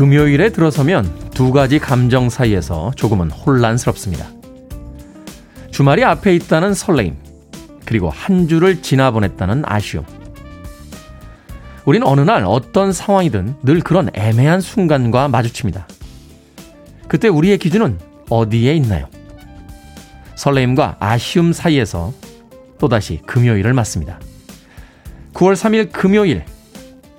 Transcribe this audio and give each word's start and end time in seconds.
금요일에 0.00 0.48
들어서면 0.48 1.12
두 1.34 1.52
가지 1.52 1.78
감정 1.78 2.30
사이에서 2.30 2.90
조금은 2.96 3.30
혼란스럽습니다. 3.30 4.28
주말이 5.70 6.04
앞에 6.04 6.34
있다는 6.36 6.72
설레임, 6.72 7.18
그리고 7.84 8.08
한 8.08 8.48
주를 8.48 8.80
지나보냈다는 8.80 9.64
아쉬움. 9.66 10.06
우린 11.84 12.02
어느 12.02 12.22
날 12.22 12.44
어떤 12.46 12.94
상황이든 12.94 13.56
늘 13.62 13.80
그런 13.80 14.08
애매한 14.14 14.62
순간과 14.62 15.28
마주칩니다. 15.28 15.86
그때 17.06 17.28
우리의 17.28 17.58
기준은 17.58 17.98
어디에 18.30 18.74
있나요? 18.76 19.06
설레임과 20.34 20.96
아쉬움 20.98 21.52
사이에서 21.52 22.14
또다시 22.78 23.20
금요일을 23.26 23.74
맞습니다. 23.74 24.18
9월 25.34 25.52
3일 25.52 25.92
금요일 25.92 26.46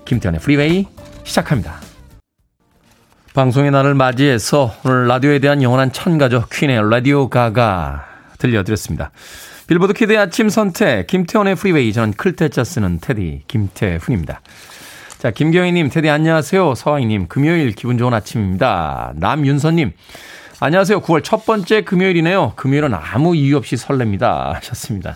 김태훈의 0.06 0.42
프리웨이 0.42 0.88
시작합니다. 1.24 1.81
방송의 3.34 3.72
날을 3.72 3.94
맞이해서 3.94 4.76
오늘 4.84 5.08
라디오에 5.08 5.40
대한 5.40 5.64
영원한 5.64 5.94
찬가죠. 5.94 6.48
퀸의 6.52 6.90
Radio 6.90 7.30
Ga 7.30 7.68
Ga 7.68 8.06
들려드렸습니다. 8.40 9.12
빌보드 9.68 9.94
kid의 9.94 10.18
아침 10.18 10.50
선택 10.50 11.08
김태훈의 11.08 11.56
프리웨이 11.56 11.94
저는 11.94 12.14
클 12.16 12.38
태 12.38 12.55
자 12.55 12.66
쓰는 12.66 13.00
테디 13.00 13.44
김태훈입니다. 13.48 14.42
자 15.18 15.32
김경희님 15.32 15.90
테디 15.90 16.10
안녕하세요. 16.10 16.76
서황희님 16.76 17.30
금요일 17.30 17.72
기분 17.72 17.98
좋은 17.98 18.14
아침입니다. 18.14 19.14
남윤서님 19.16 19.94
안녕하세요. 20.60 21.00
9월 21.00 21.24
첫 21.24 21.46
번째 21.46 21.84
금요일이네요. 21.84 22.54
금요일은 22.58 22.94
아무 22.94 23.34
이유 23.38 23.56
없이 23.56 23.78
설렙니다. 23.78 24.56
하셨습니다. 24.56 25.16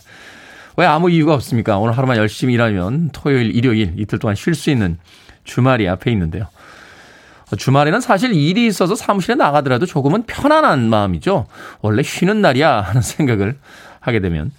왜 0.78 0.86
아무 0.86 1.10
이유가 1.12 1.34
없습니까? 1.34 1.78
오늘 1.80 1.98
하루만 1.98 2.16
열심히 2.16 2.54
일하면 2.54 3.10
토요일, 3.12 3.54
일요일 3.54 3.94
이틀 3.98 4.20
동안 4.20 4.38
쉴 4.38 4.56
수 4.56 4.70
있는 4.70 4.98
주말이 5.44 5.90
앞에 5.90 6.12
있는데요. 6.12 6.48
주말에는 7.58 8.02
사실 8.02 8.34
일이 8.34 8.66
있어서 8.68 8.96
사무실에 8.96 9.36
나가더라도 9.36 9.86
조금은 9.86 10.24
편안한 10.24 10.90
마음이죠. 10.90 11.46
원래 11.82 12.02
쉬는 12.04 12.42
날이야 12.42 12.82
하는 12.82 13.02
생각을 13.04 13.58
하게 14.00 14.20
되면 14.20 14.52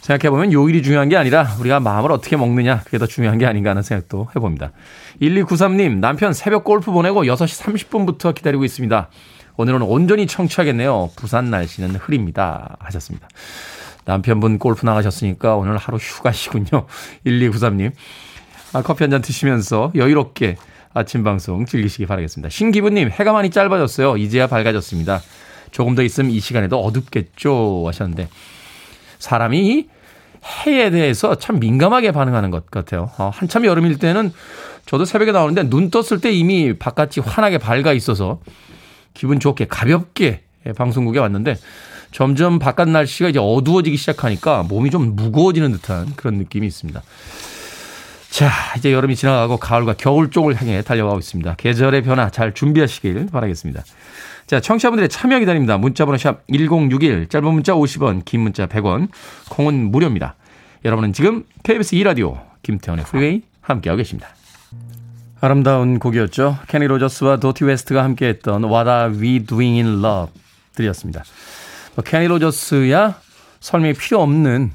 생각해보면 0.00 0.52
요일이 0.54 0.82
중요한 0.82 1.10
게 1.10 1.16
아니라 1.18 1.46
우리가 1.60 1.80
마음을 1.80 2.10
어떻게 2.12 2.36
먹느냐 2.36 2.80
그게 2.80 2.96
더 2.96 3.06
중요한 3.06 3.36
게 3.36 3.44
아닌가 3.44 3.70
하는 3.70 3.82
생각도 3.82 4.28
해봅니다. 4.34 4.72
1293님 5.20 5.98
남편 5.98 6.32
새벽 6.32 6.64
골프 6.64 6.90
보내고 6.90 7.24
6시 7.24 7.62
30분부터 7.88 8.34
기다리고 8.34 8.64
있습니다. 8.64 9.08
오늘은 9.58 9.82
온전히 9.82 10.26
청취하겠네요. 10.26 11.10
부산 11.16 11.50
날씨는 11.50 11.96
흐립니다. 11.96 12.76
하셨습니다. 12.80 13.28
남편분 14.06 14.58
골프 14.58 14.86
나가셨으니까 14.86 15.56
오늘 15.56 15.76
하루 15.76 15.98
휴가시군요. 15.98 16.86
1293님. 17.26 17.92
아, 18.72 18.82
커피 18.82 19.02
한 19.04 19.10
잔 19.10 19.20
드시면서 19.20 19.92
여유롭게 19.94 20.56
아침 20.98 21.22
방송 21.22 21.64
즐기시기 21.64 22.06
바라겠습니다. 22.06 22.50
신기부님, 22.50 23.10
해가 23.10 23.32
많이 23.32 23.50
짧아졌어요. 23.50 24.16
이제야 24.16 24.46
밝아졌습니다. 24.46 25.20
조금 25.70 25.94
더 25.94 26.02
있으면 26.02 26.30
이 26.30 26.40
시간에도 26.40 26.78
어둡겠죠. 26.80 27.84
하셨는데, 27.86 28.28
사람이 29.18 29.86
해에 30.66 30.90
대해서 30.90 31.36
참 31.36 31.58
민감하게 31.60 32.12
반응하는 32.12 32.50
것 32.50 32.70
같아요. 32.70 33.10
어, 33.18 33.30
한참 33.32 33.64
여름일 33.64 33.98
때는 33.98 34.32
저도 34.86 35.04
새벽에 35.04 35.32
나오는데 35.32 35.68
눈 35.68 35.90
떴을 35.90 36.20
때 36.20 36.32
이미 36.32 36.72
바깥이 36.78 37.20
환하게 37.24 37.58
밝아 37.58 37.92
있어서 37.92 38.40
기분 39.14 39.40
좋게 39.40 39.66
가볍게 39.66 40.42
방송국에 40.76 41.18
왔는데 41.18 41.56
점점 42.12 42.58
바깥 42.58 42.88
날씨가 42.88 43.28
이제 43.28 43.38
어두워지기 43.38 43.96
시작하니까 43.96 44.62
몸이 44.62 44.90
좀 44.90 45.14
무거워지는 45.16 45.72
듯한 45.72 46.14
그런 46.16 46.34
느낌이 46.34 46.66
있습니다. 46.66 47.02
자, 48.30 48.50
이제 48.76 48.92
여름이 48.92 49.16
지나가고 49.16 49.56
가을과 49.56 49.94
겨울 49.94 50.30
쪽을 50.30 50.60
향해 50.60 50.82
달려가고 50.82 51.18
있습니다. 51.18 51.54
계절의 51.56 52.02
변화 52.02 52.30
잘 52.30 52.54
준비하시길 52.54 53.28
바라겠습니다. 53.32 53.82
자, 54.46 54.60
청취자분들의 54.60 55.08
참여 55.08 55.38
기다립니다. 55.40 55.76
문자번호 55.76 56.16
샵 56.18 56.46
1061, 56.48 57.28
짧은 57.28 57.52
문자 57.52 57.74
50원, 57.74 58.24
긴 58.24 58.40
문자 58.40 58.66
100원, 58.66 59.08
콩은 59.50 59.90
무료입니다. 59.90 60.36
여러분은 60.84 61.12
지금 61.12 61.44
KBS 61.64 61.96
2라디오 61.96 62.40
김태훈의 62.62 63.04
프리웨이 63.06 63.42
함께하고 63.60 63.98
계십니다. 63.98 64.28
아름다운 65.40 65.98
곡이었죠. 65.98 66.58
케니 66.68 66.86
로저스와 66.86 67.38
도티 67.38 67.64
웨스트가 67.64 68.02
함께했던 68.04 68.64
What 68.64 68.88
Are 68.88 69.18
We 69.18 69.44
Doing 69.44 69.86
in 69.86 70.04
Love 70.04 70.32
드렸습니다. 70.74 71.24
뭐 71.94 72.04
케니 72.04 72.26
로저스야 72.26 73.20
설명이 73.60 73.94
필요 73.94 74.22
없는 74.22 74.72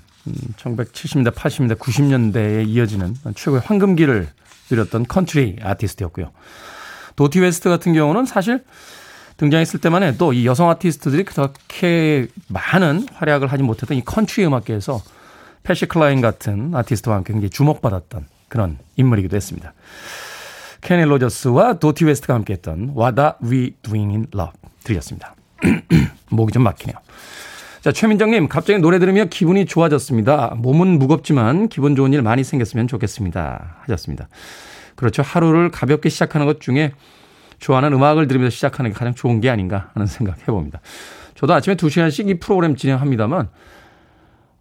1970년대, 0.57 1.33
80년대, 1.33 1.77
90년대에 1.77 2.67
이어지는 2.67 3.15
최고의 3.35 3.61
황금기를 3.65 4.29
누렸던 4.69 5.05
컨트리 5.07 5.57
아티스트였고요. 5.61 6.31
도티 7.15 7.39
웨스트 7.39 7.69
같은 7.69 7.93
경우는 7.93 8.25
사실 8.25 8.63
등장했을 9.37 9.79
때만 9.81 10.03
해도 10.03 10.33
이 10.33 10.45
여성 10.45 10.69
아티스트들이 10.69 11.23
그렇게 11.23 12.27
많은 12.47 13.07
활약을 13.13 13.51
하지 13.51 13.63
못했던 13.63 13.97
이 13.97 14.03
컨트리 14.03 14.45
음악계에서 14.45 15.01
팻시 15.63 15.87
클라인 15.87 16.21
같은 16.21 16.73
아티스트와 16.75 17.17
함께 17.17 17.33
굉장히 17.33 17.49
주목받았던 17.49 18.25
그런 18.47 18.77
인물이기도 18.95 19.35
했습니다. 19.35 19.73
케니 20.81 21.03
로저스와 21.03 21.79
도티 21.79 22.05
웨스트가 22.05 22.33
함께했던 22.33 22.93
What 22.95 23.19
Are 23.19 23.33
We 23.41 23.75
Doing 23.81 24.11
in 24.11 24.27
Love 24.33 24.53
드렸습니다. 24.83 25.35
목이 26.29 26.51
좀 26.51 26.63
막히네요. 26.63 26.95
자, 27.83 27.91
최민정님, 27.91 28.47
갑자기 28.47 28.79
노래 28.79 28.97
들으며 28.97 29.25
기분이 29.25 29.65
좋아졌습니다. 29.65 30.53
몸은 30.55 30.99
무겁지만 30.99 31.67
기분 31.67 31.97
좋은 31.97 32.13
일 32.13 32.21
많이 32.21 32.41
생겼으면 32.41 32.87
좋겠습니다. 32.87 33.75
하셨습니다. 33.81 34.29
그렇죠. 34.95 35.21
하루를 35.21 35.69
가볍게 35.69 36.07
시작하는 36.07 36.47
것 36.47 36.61
중에 36.61 36.93
좋아하는 37.59 37.91
음악을 37.91 38.29
들으면서 38.29 38.55
시작하는 38.55 38.91
게 38.91 38.95
가장 38.97 39.13
좋은 39.13 39.41
게 39.41 39.49
아닌가 39.49 39.89
하는 39.95 40.07
생각 40.07 40.39
해봅니다. 40.43 40.79
저도 41.35 41.53
아침에 41.53 41.75
2시간씩 41.75 42.29
이 42.29 42.39
프로그램 42.39 42.77
진행합니다만, 42.77 43.49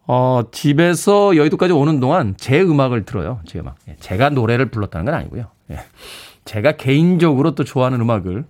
어, 0.09 0.43
집에서 0.50 1.37
여의도까지 1.37 1.72
오는 1.75 2.00
동안 2.00 2.34
제 2.37 2.60
음악을 2.60 3.04
들어요. 3.04 3.39
제 3.47 3.60
음악. 3.60 3.77
예, 3.87 3.94
제가 4.00 4.31
노래를 4.31 4.72
불렀다는 4.72 5.04
건 5.04 5.15
아니고요. 5.15 5.47
예. 5.71 5.78
제가 6.44 6.72
개인적으로 6.72 7.54
또 7.54 7.62
좋아하는 7.62 8.00
음악을 8.00 8.47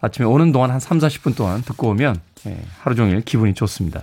아침에 0.00 0.26
오는 0.26 0.50
동안 0.50 0.72
한 0.72 0.80
3, 0.80 0.98
40분 0.98 1.36
동안 1.36 1.62
듣고 1.62 1.90
오면 1.90 2.16
예, 2.16 2.31
하루 2.80 2.94
종일 2.96 3.20
기분이 3.22 3.54
좋습니다. 3.54 4.02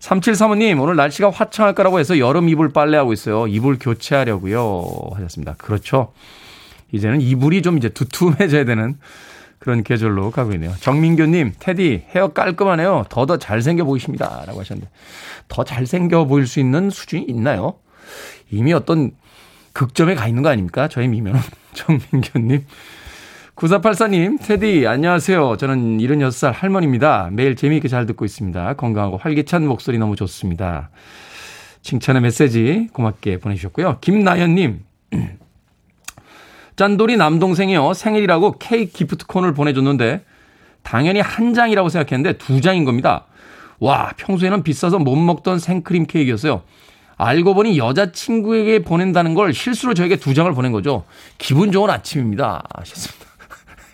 3735님, 0.00 0.80
오늘 0.80 0.96
날씨가 0.96 1.30
화창할 1.30 1.74
거라고 1.74 2.00
해서 2.00 2.18
여름 2.18 2.48
이불 2.48 2.72
빨래하고 2.72 3.12
있어요. 3.12 3.46
이불 3.46 3.78
교체하려고요. 3.78 4.84
하셨습니다. 5.14 5.54
그렇죠. 5.58 6.12
이제는 6.90 7.20
이불이 7.20 7.62
좀 7.62 7.78
이제 7.78 7.88
두툼해져야 7.88 8.64
되는 8.64 8.98
그런 9.60 9.84
계절로 9.84 10.32
가고 10.32 10.52
있네요. 10.54 10.74
정민교님, 10.80 11.52
테디, 11.60 12.06
헤어 12.10 12.32
깔끔하네요. 12.32 13.04
더 13.08 13.26
더 13.26 13.36
잘생겨 13.38 13.84
보이십니다. 13.84 14.42
라고 14.44 14.58
하셨는데, 14.58 14.90
더 15.46 15.62
잘생겨 15.62 16.24
보일 16.24 16.48
수 16.48 16.58
있는 16.58 16.90
수준이 16.90 17.24
있나요? 17.28 17.74
이미 18.50 18.72
어떤 18.72 19.12
극점에 19.72 20.16
가 20.16 20.26
있는 20.26 20.42
거 20.42 20.48
아닙니까? 20.48 20.88
저의 20.88 21.06
미면은. 21.08 21.40
정민교님. 21.74 22.66
9484님, 23.62 24.38
테디, 24.42 24.88
안녕하세요. 24.88 25.56
저는 25.56 25.98
76살 25.98 26.52
할머니입니다. 26.52 27.28
매일 27.30 27.54
재미있게 27.54 27.86
잘 27.86 28.06
듣고 28.06 28.24
있습니다. 28.24 28.74
건강하고 28.74 29.18
활기찬 29.18 29.68
목소리 29.68 29.98
너무 29.98 30.16
좋습니다. 30.16 30.90
칭찬의 31.82 32.22
메시지 32.22 32.88
고맙게 32.92 33.38
보내주셨고요. 33.38 33.98
김나연님, 34.00 34.82
짠돌이 36.74 37.16
남동생이요. 37.16 37.94
생일이라고 37.94 38.56
케이크 38.58 38.90
기프트콘을 38.92 39.54
보내줬는데, 39.54 40.24
당연히 40.82 41.20
한 41.20 41.54
장이라고 41.54 41.88
생각했는데 41.88 42.38
두 42.38 42.60
장인 42.60 42.84
겁니다. 42.84 43.26
와, 43.78 44.10
평소에는 44.16 44.64
비싸서 44.64 44.98
못 44.98 45.14
먹던 45.14 45.60
생크림 45.60 46.06
케이크였어요. 46.06 46.62
알고 47.16 47.54
보니 47.54 47.78
여자친구에게 47.78 48.80
보낸다는 48.80 49.34
걸 49.34 49.54
실수로 49.54 49.94
저에게 49.94 50.16
두 50.16 50.34
장을 50.34 50.52
보낸 50.52 50.72
거죠. 50.72 51.04
기분 51.38 51.70
좋은 51.70 51.90
아침입니다. 51.90 52.64
하셨습니다. 52.74 53.31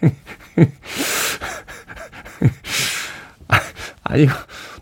아니, 4.05 4.27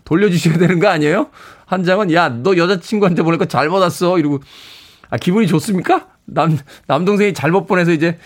돌려주셔야 0.05 0.57
되는 0.57 0.79
거 0.79 0.87
아니에요? 0.87 1.29
한 1.65 1.83
장은, 1.83 2.13
야, 2.13 2.29
너 2.29 2.55
여자친구한테 2.55 3.23
거 3.37 3.45
잘못 3.45 3.79
왔어. 3.79 4.17
이러고, 4.19 4.39
아, 5.09 5.17
기분이 5.17 5.47
좋습니까? 5.47 6.07
남, 6.25 6.57
남동생이 6.87 7.33
잘못 7.33 7.65
보내서 7.67 7.91
이제, 7.91 8.17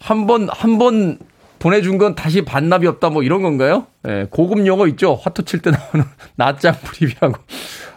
한 0.00 0.26
번, 0.26 0.48
한 0.50 0.78
번 0.78 1.18
보내준 1.58 1.98
건 1.98 2.14
다시 2.14 2.42
반납이 2.44 2.86
없다, 2.86 3.08
뭐 3.10 3.22
이런 3.24 3.42
건가요? 3.42 3.86
예, 4.06 4.26
고급 4.30 4.64
용어 4.66 4.86
있죠? 4.88 5.14
화투 5.20 5.44
칠때 5.44 5.70
나오는 5.72 6.04
낫장 6.36 6.74
프리뷰하고. 6.84 7.42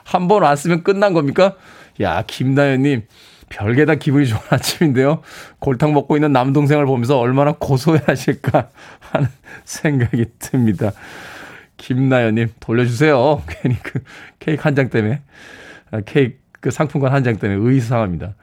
한 0.04 0.28
번 0.28 0.42
왔으면 0.44 0.84
끝난 0.84 1.14
겁니까? 1.14 1.56
야, 2.02 2.24
김나연님. 2.26 3.04
별게 3.52 3.86
다 3.86 3.96
기분이 3.96 4.28
좋은 4.28 4.40
아침인데요. 4.50 5.22
골탕 5.60 5.94
먹고 5.94 6.16
있는 6.16 6.32
남동생을 6.32 6.86
보면서 6.86 7.20
얼마나 7.20 7.52
고소해 7.52 8.00
하실까 8.06 8.70
하는 9.12 9.28
생각이 9.66 10.26
듭니다. 10.40 10.92
김나연님, 11.78 12.50
돌려주세요. 12.60 13.42
괜히 13.62 13.78
그 13.84 14.02
케이크 14.40 14.62
한 14.64 14.76
장 14.76 14.90
때문에. 14.90 15.22
아, 15.92 16.02
케이크 16.06 16.38
그 16.62 16.72
상품권 16.72 17.12
한 17.12 17.24
장 17.24 17.38
때문에 17.38 17.60
의상합니다. 17.62 18.36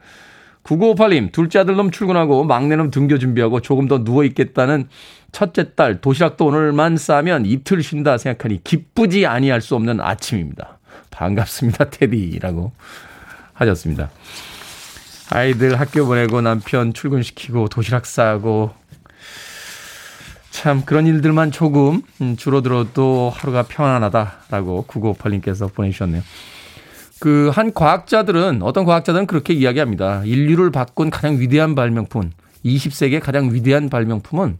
9958님, 0.63 1.31
둘째 1.31 1.59
아들놈 1.59 1.89
출근하고 1.89 2.43
막내놈 2.43 2.91
등교 2.91 3.17
준비하고 3.17 3.61
조금 3.61 3.87
더 3.87 4.03
누워 4.03 4.23
있겠다는 4.25 4.87
첫째 5.31 5.73
딸 5.73 6.01
도시락도 6.01 6.45
오늘만 6.45 6.97
싸면 6.97 7.45
이틀 7.45 7.81
쉰다 7.81 8.17
생각하니 8.19 8.63
기쁘지 8.63 9.25
아니할 9.25 9.61
수 9.61 9.75
없는 9.75 9.99
아침입니다. 10.01 10.77
반갑습니다, 11.09 11.89
테디라고 11.89 12.71
하셨습니다. 13.53 14.09
아이들 15.29 15.79
학교 15.79 16.05
보내고 16.05 16.41
남편 16.41 16.93
출근시키고 16.93 17.67
도시락 17.67 18.05
싸고 18.05 18.71
참 20.49 20.83
그런 20.83 21.05
일들만 21.07 21.51
조금 21.51 22.01
음, 22.21 22.35
줄어들어도 22.35 23.31
하루가 23.33 23.63
평안하다라고 23.63 24.85
9958님께서 24.87 25.73
보내주셨네요. 25.73 26.23
그 27.19 27.51
한 27.53 27.73
과학자들은 27.73 28.61
어떤 28.63 28.85
과학자들은 28.85 29.27
그렇게 29.27 29.53
이야기합니다. 29.53 30.23
인류를 30.23 30.71
바꾼 30.71 31.09
가장 31.09 31.39
위대한 31.39 31.75
발명품, 31.75 32.31
20세기의 32.65 33.21
가장 33.21 33.53
위대한 33.53 33.89
발명품은 33.89 34.57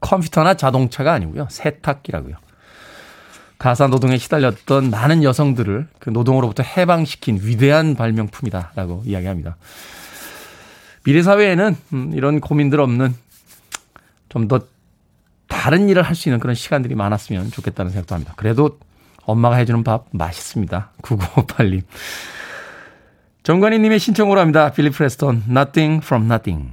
컴퓨터나 0.00 0.54
자동차가 0.54 1.12
아니고요. 1.14 1.48
세탁기라고요. 1.50 2.36
가사 3.58 3.86
노동에 3.86 4.18
시달렸던 4.18 4.90
많은 4.90 5.22
여성들을 5.22 5.88
그 5.98 6.10
노동으로부터 6.10 6.62
해방시킨 6.62 7.40
위대한 7.42 7.94
발명품이다라고 7.94 9.02
이야기합니다. 9.06 9.56
미래 11.04 11.22
사회에는 11.22 11.76
음, 11.92 12.12
이런 12.14 12.40
고민들 12.40 12.80
없는 12.80 13.14
좀 14.28 14.48
더 14.48 14.60
다른 15.48 15.88
일을 15.88 16.02
할 16.02 16.14
수 16.14 16.28
있는 16.28 16.38
그런 16.38 16.54
시간들이 16.54 16.94
많았으면 16.94 17.50
좋겠다는 17.50 17.90
생각도 17.90 18.14
합니다. 18.14 18.34
그래도 18.36 18.78
엄마가 19.24 19.56
해주는 19.56 19.82
밥 19.84 20.04
맛있습니다. 20.12 20.90
9958님. 21.02 21.82
정관희님의 23.42 23.98
신청으로 23.98 24.40
합니다. 24.40 24.70
빌리 24.72 24.90
프레스턴, 24.90 25.44
Nothing 25.48 26.04
from 26.04 26.24
Nothing. 26.26 26.70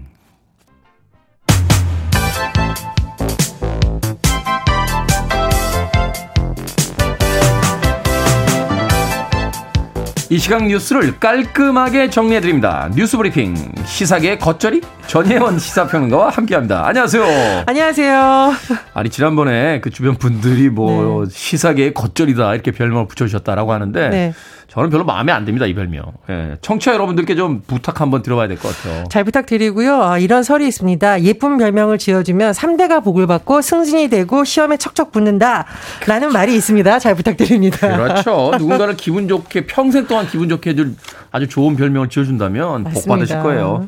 이 10.34 10.40
시각 10.40 10.66
뉴스를 10.66 11.20
깔끔하게 11.20 12.10
정리해드립니다. 12.10 12.90
뉴스 12.96 13.18
브리핑 13.18 13.54
시사계 13.86 14.40
겉절이 14.40 14.82
전혜원 15.06 15.60
시사평론가와 15.60 16.30
함께합니다. 16.30 16.88
안녕하세요. 16.88 17.24
안녕하세요. 17.68 18.54
아니 18.96 19.12
지난번에 19.12 19.80
그 19.82 19.92
주변 19.92 20.16
분들이 20.16 20.70
뭐 20.70 21.26
네. 21.26 21.30
시사계의 21.32 21.94
겉절이다 21.94 22.52
이렇게 22.56 22.72
별명을 22.72 23.06
붙여주셨다라고 23.10 23.74
하는데 23.74 24.10
네. 24.10 24.34
저는 24.68 24.90
별로 24.90 25.04
마음에 25.04 25.32
안 25.32 25.46
듭니다, 25.46 25.66
이 25.66 25.74
별명. 25.74 26.14
예. 26.30 26.58
청취자 26.62 26.94
여러분들께 26.94 27.36
좀 27.36 27.62
부탁 27.68 28.02
한번 28.02 28.24
들어봐야 28.24 28.48
될 28.48 28.58
것 28.58 28.76
같아요. 28.76 29.04
잘 29.10 29.24
부탁드리고요. 29.24 30.02
아, 30.02 30.18
이런 30.18 30.42
설이 30.44 30.68
있습니다. 30.68 31.22
예쁜 31.24 31.58
별명을 31.58 31.98
지어주면 31.98 32.54
3대가 32.54 33.04
복을 33.04 33.28
받고 33.28 33.62
승진이 33.62 34.08
되고 34.10 34.44
시험에 34.44 34.78
척척 34.78 35.12
붙는다. 35.12 35.66
라는 36.08 36.32
말이 36.32 36.56
있습니다. 36.56 37.00
잘 37.00 37.14
부탁드립니다. 37.16 37.78
그렇죠. 37.78 38.52
누군가를 38.58 38.96
기분 38.98 39.28
좋게, 39.28 39.68
평생 39.68 40.08
동안 40.08 40.28
기분 40.28 40.50
좋게 40.50 40.72
해줄 40.72 40.96
아주 41.32 41.48
좋은 41.48 41.76
별명을 41.76 42.10
지어준다면 42.10 42.84
맞습니다. 42.84 43.00
복 43.02 43.08
받으실 43.08 43.40
거예요. 43.42 43.88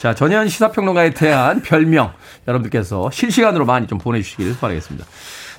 자, 0.00 0.14
전현 0.14 0.48
시사평론가에 0.48 1.10
대한 1.10 1.60
별명 1.62 2.12
여러분들께서 2.48 3.10
실시간으로 3.12 3.64
많이 3.66 3.86
좀 3.86 3.98
보내주시길 3.98 4.56
바라겠습니다. 4.60 5.06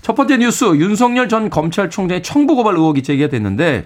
첫 0.02 0.16
번째 0.16 0.38
뉴스, 0.38 0.66
윤석열 0.66 1.30
전 1.30 1.50
검찰총장의 1.50 2.24
청부 2.24 2.56
고발 2.56 2.76
의혹이 2.76 3.04
제기가 3.04 3.30
됐는데 3.30 3.86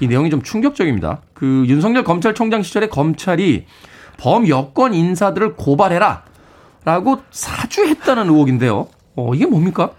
이 0.00 0.06
내용이 0.06 0.30
좀 0.30 0.42
충격적입니다. 0.42 1.20
그 1.34 1.64
윤석열 1.68 2.04
검찰총장 2.04 2.62
시절에 2.62 2.88
검찰이 2.88 3.66
범 4.16 4.48
여권 4.48 4.94
인사들을 4.94 5.54
고발해라 5.54 6.22
라고 6.84 7.18
사주했다는 7.30 8.28
의혹인데요. 8.28 8.88
어, 9.16 9.32
이게 9.34 9.46
뭡니까? 9.46 9.90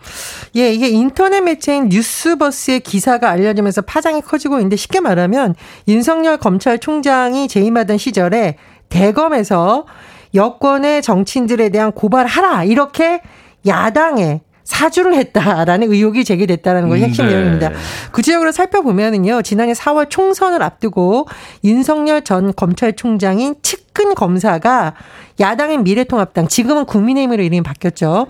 예, 0.56 0.74
이게 0.74 0.90
인터넷 0.90 1.42
매체인 1.42 1.90
뉴스버스의 1.90 2.82
기사가 2.82 3.30
알려지면서 3.30 3.82
파장이 3.82 4.22
커지고 4.22 4.58
있는데 4.58 4.76
쉽게 4.76 5.00
말하면 5.00 5.56
윤석열 5.88 6.38
검찰총장이 6.38 7.48
재임하던 7.48 7.98
시절에 7.98 8.58
대검에서 8.90 9.86
여권의 10.34 11.02
정치인들에 11.02 11.70
대한 11.70 11.94
고발하라 11.94 12.66
이렇게 12.66 13.22
야당에 13.66 14.42
사주를 14.66 15.14
했다라는 15.14 15.92
의혹이 15.92 16.26
제기됐다는 16.26 16.90
걸 16.90 16.98
핵심 16.98 17.28
네. 17.28 17.34
내용입니다. 17.34 17.72
구체적으로 18.12 18.52
살펴보면은요, 18.52 19.44
지난해 19.44 19.74
4월 19.74 20.10
총선을 20.10 20.62
앞두고 20.62 21.28
윤석열 21.64 22.24
전 22.24 22.54
검찰총장인 22.54 23.56
측근 23.62 24.16
검사가 24.16 24.96
야당인 25.40 25.84
미래통합당, 25.84 26.48
지금은 26.48 26.86
국민의힘으로 26.86 27.44
이름이 27.44 27.62
바뀌었죠. 27.62 28.28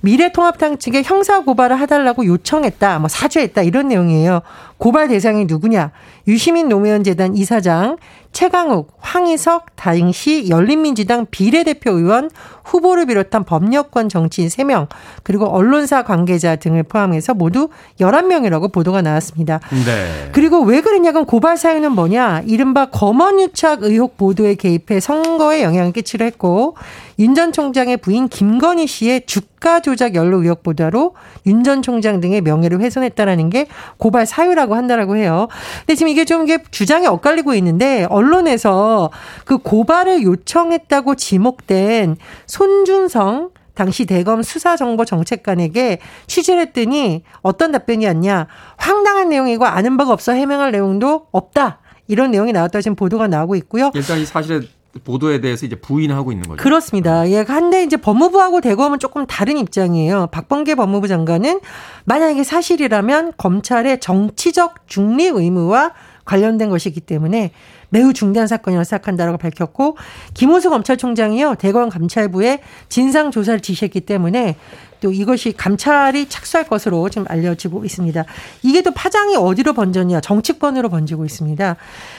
미래통합당 0.00 0.78
측에 0.78 1.02
형사 1.02 1.40
고발을 1.42 1.78
해달라고 1.78 2.26
요청했다, 2.26 2.98
뭐 2.98 3.08
사주했다 3.08 3.62
이런 3.62 3.88
내용이에요. 3.88 4.42
고발 4.78 5.08
대상이 5.08 5.46
누구냐? 5.46 5.90
유시민 6.28 6.68
노무현 6.68 7.02
재단 7.02 7.36
이사장, 7.36 7.96
최강욱, 8.32 8.92
황희석, 8.98 9.76
당시 9.76 10.50
열린민주당 10.50 11.26
비례대표 11.30 11.92
의원 11.92 12.30
후보를 12.64 13.06
비롯한 13.06 13.44
법력권 13.44 14.10
정치인 14.10 14.48
3명, 14.48 14.88
그리고 15.22 15.46
언론사 15.46 16.02
관계자 16.02 16.56
등을 16.56 16.82
포함해서 16.82 17.32
모두 17.32 17.70
11명이라고 18.00 18.70
보도가 18.70 19.00
나왔습니다. 19.00 19.60
네. 19.70 20.30
그리고 20.32 20.60
왜 20.60 20.82
그랬냐면 20.82 21.24
고발 21.24 21.56
사유는 21.56 21.92
뭐냐? 21.92 22.42
이른바 22.46 22.90
검언유착 22.90 23.84
의혹 23.84 24.18
보도에 24.18 24.56
개입해 24.56 25.00
선거에 25.00 25.62
영향을 25.62 25.92
끼치려 25.92 26.26
했고, 26.26 26.76
윤 27.18 27.34
전 27.34 27.52
총장의 27.52 27.96
부인 27.98 28.28
김건희 28.28 28.86
씨의 28.86 29.26
주가 29.26 29.80
조작 29.80 30.14
연루 30.14 30.42
의혹 30.42 30.62
보도로 30.62 31.14
윤 31.46 31.62
전 31.64 31.82
총장 31.82 32.20
등의 32.20 32.42
명예를 32.42 32.80
훼손했다라는 32.80 33.50
게 33.50 33.66
고발 33.96 34.26
사유라고 34.26 34.74
한다라고 34.74 35.16
해요. 35.16 35.48
근데 35.80 35.94
지금 35.94 36.10
이게 36.10 36.24
좀 36.24 36.42
이게 36.44 36.58
주장이 36.70 37.06
엇갈리고 37.06 37.54
있는데 37.54 38.06
언론에서 38.10 39.10
그 39.44 39.58
고발을 39.58 40.22
요청했다고 40.22 41.14
지목된 41.16 42.16
손준성 42.46 43.50
당시 43.74 44.06
대검 44.06 44.42
수사정보정책관에게 44.42 45.98
취재를 46.26 46.62
했더니 46.62 47.24
어떤 47.42 47.72
답변이 47.72 48.06
왔냐. 48.06 48.46
황당한 48.78 49.28
내용이고 49.28 49.66
아는 49.66 49.96
바가 49.96 50.12
없어 50.12 50.32
해명할 50.32 50.72
내용도 50.72 51.26
없다. 51.32 51.80
이런 52.08 52.30
내용이 52.30 52.52
나왔다 52.52 52.80
지금 52.80 52.94
보도가 52.94 53.28
나오고 53.28 53.54
있고요. 53.56 53.90
일단 53.94 54.18
이 54.18 54.24
사실에 54.24 54.60
보도에 55.04 55.40
대해서 55.40 55.66
이제 55.66 55.76
부인하고 55.76 56.32
있는 56.32 56.48
거죠. 56.48 56.62
그렇습니다. 56.62 57.28
예. 57.30 57.40
한데 57.40 57.82
이제 57.82 57.96
법무부하고 57.96 58.60
대검은 58.60 58.98
조금 58.98 59.26
다른 59.26 59.56
입장이에요. 59.58 60.28
박범계 60.32 60.74
법무부 60.74 61.08
장관은 61.08 61.60
만약에 62.04 62.42
사실이라면 62.42 63.34
검찰의 63.36 64.00
정치적 64.00 64.88
중립 64.88 65.34
의무와 65.36 65.92
관련된 66.24 66.70
것이기 66.70 67.00
때문에 67.00 67.52
매우 67.88 68.12
중대한 68.12 68.48
사건이라고 68.48 68.84
생각한다라고 68.84 69.38
밝혔고 69.38 69.96
김호수 70.34 70.70
검찰총장이요 70.70 71.54
대검 71.54 71.88
감찰부에 71.88 72.60
진상 72.88 73.30
조사를 73.30 73.60
지시했기 73.60 74.00
때문에 74.00 74.56
또 75.00 75.12
이것이 75.12 75.52
감찰이 75.52 76.28
착수할 76.28 76.66
것으로 76.68 77.08
지금 77.08 77.26
알려지고 77.28 77.84
있습니다. 77.84 78.24
이게 78.62 78.82
또 78.82 78.90
파장이 78.92 79.36
어디로 79.36 79.72
번졌냐? 79.72 80.20
정치권으로 80.20 80.88
번지고 80.88 81.24
있습니다. 81.24 81.76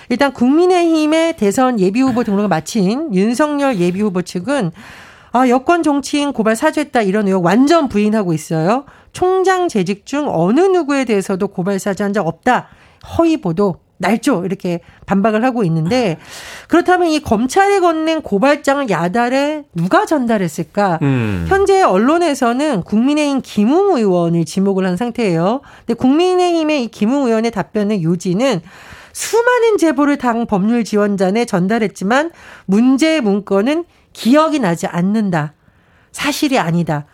일단 0.09 0.33
국민의힘의 0.33 1.37
대선 1.37 1.79
예비후보 1.79 2.23
등록을 2.23 2.47
마친 2.47 3.13
윤석열 3.13 3.77
예비후보 3.79 4.21
측은 4.21 4.71
아, 5.31 5.49
여권 5.49 5.83
정치인 5.83 6.33
고발 6.33 6.55
사주했다 6.55 7.01
이런 7.01 7.27
의혹 7.27 7.45
완전 7.45 7.89
부인하고 7.89 8.33
있어요. 8.33 8.85
총장 9.11 9.67
재직 9.67 10.05
중 10.05 10.27
어느 10.29 10.61
누구에 10.61 11.05
대해서도 11.05 11.49
고발 11.49 11.79
사주한 11.79 12.13
적 12.13 12.25
없다. 12.25 12.67
허위 13.17 13.37
보도 13.37 13.75
날조 13.97 14.45
이렇게 14.45 14.79
반박을 15.05 15.43
하고 15.43 15.63
있는데 15.63 16.17
그렇다면 16.67 17.09
이 17.09 17.19
검찰에 17.19 17.79
건넨 17.79 18.21
고발장을 18.21 18.89
야달에 18.89 19.63
누가 19.73 20.05
전달했을까? 20.05 20.99
음. 21.01 21.45
현재 21.47 21.81
언론에서는 21.81 22.83
국민의힘 22.83 23.41
김웅 23.43 23.97
의원을 23.97 24.45
지목을 24.45 24.85
한 24.85 24.97
상태예요. 24.97 25.61
근데 25.85 25.93
국민의힘의 25.95 26.83
이 26.83 26.87
김웅 26.87 27.27
의원의 27.27 27.51
답변의 27.51 28.03
요지는 28.03 28.61
수많은 29.13 29.77
제보를 29.79 30.17
당 30.17 30.45
법률 30.45 30.83
지원단에 30.83 31.45
전달했지만 31.45 32.31
문제의 32.65 33.21
문건은 33.21 33.85
기억이 34.13 34.59
나지 34.59 34.85
않는다. 34.85 35.53
사실이 36.11 36.59
아니다. 36.59 37.05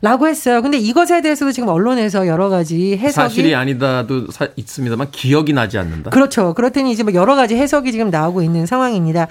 라고 0.00 0.28
했어요. 0.28 0.62
근데 0.62 0.78
이것에 0.78 1.20
대해서도 1.20 1.52
지금 1.52 1.68
언론에서 1.68 2.26
여러 2.26 2.48
가지 2.48 2.96
해석이 2.96 3.12
사실이 3.12 3.54
아니다도 3.54 4.30
사, 4.30 4.48
있습니다만 4.54 5.10
기억이 5.10 5.52
나지 5.52 5.78
않는다. 5.78 6.10
그렇죠. 6.10 6.54
그렇더니 6.54 6.92
이제 6.92 7.02
뭐 7.02 7.12
여러 7.14 7.34
가지 7.34 7.56
해석이 7.56 7.90
지금 7.90 8.10
나오고 8.10 8.42
있는 8.42 8.66
상황입니다. 8.66 9.26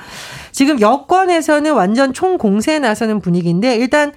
지금 0.52 0.82
여권에서는 0.82 1.74
완전 1.74 2.14
총공세에 2.14 2.80
나서는 2.80 3.22
분위기인데 3.22 3.78
일단 3.78 4.12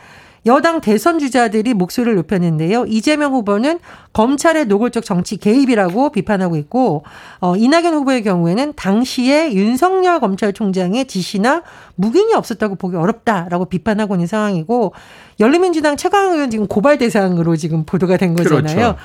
여당 0.47 0.81
대선 0.81 1.19
주자들이 1.19 1.75
목소리를 1.75 2.15
높였는데요. 2.17 2.87
이재명 2.87 3.33
후보는 3.35 3.79
검찰의 4.13 4.67
노골적 4.67 5.05
정치 5.05 5.37
개입이라고 5.37 6.11
비판하고 6.11 6.57
있고 6.57 7.05
어, 7.41 7.57
이낙연 7.57 7.95
후보의 7.95 8.23
경우에는 8.23 8.73
당시에 8.75 9.53
윤석열 9.53 10.21
검찰총장의 10.21 11.07
지시나 11.07 11.63
묵인이 11.97 12.35
없었다고 12.35 12.77
보기 12.77 12.97
어렵다라고 12.97 13.67
비판하고 13.67 14.15
있는 14.15 14.27
상황이고 14.27 14.93
열린민주당 15.39 15.97
최강 15.97 16.33
의원 16.33 16.51
지금 16.51 16.67
고발 16.67 16.99
대상으로 16.99 17.57
지금 17.57 17.85
보도가 17.85 18.17
된 18.17 18.35
거잖아요. 18.35 18.75
그렇죠. 18.75 18.97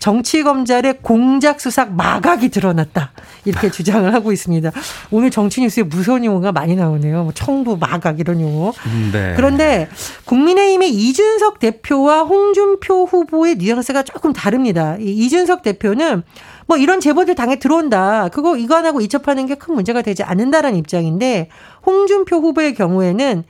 정치 0.00 0.42
검찰의 0.42 0.98
공작 1.02 1.60
수삭 1.60 1.92
마각이 1.92 2.48
드러났다. 2.48 3.12
이렇게 3.44 3.70
주장을 3.70 4.12
하고 4.12 4.32
있습니다. 4.32 4.72
오늘 5.12 5.30
정치 5.30 5.60
뉴스에 5.60 5.84
무서운 5.84 6.24
용어가 6.24 6.50
많이 6.50 6.74
나오네요. 6.74 7.22
뭐 7.22 7.32
청부, 7.32 7.76
마각 7.76 8.18
이런 8.18 8.40
용어. 8.40 8.72
네. 9.12 9.34
그런데 9.36 9.88
국민의힘의 10.24 10.90
이준석 10.90 11.60
대표와 11.60 12.22
홍준표 12.22 13.04
후보의 13.04 13.56
뉘앙스가 13.56 14.02
조금 14.02 14.32
다릅니다. 14.32 14.96
이준석 14.98 15.62
대표는 15.62 16.22
뭐 16.66 16.76
이런 16.78 17.00
제보들 17.00 17.34
당에 17.34 17.58
들어온다. 17.58 18.28
그거 18.28 18.56
이관하고 18.56 19.00
이첩하는 19.00 19.46
게 19.46 19.54
큰 19.60 19.74
문제가 19.74 20.00
되지 20.00 20.22
않는다라는 20.22 20.78
입장인데 20.78 21.50
홍준표 21.84 22.36
후보의 22.36 22.74
경우에는 22.74 23.44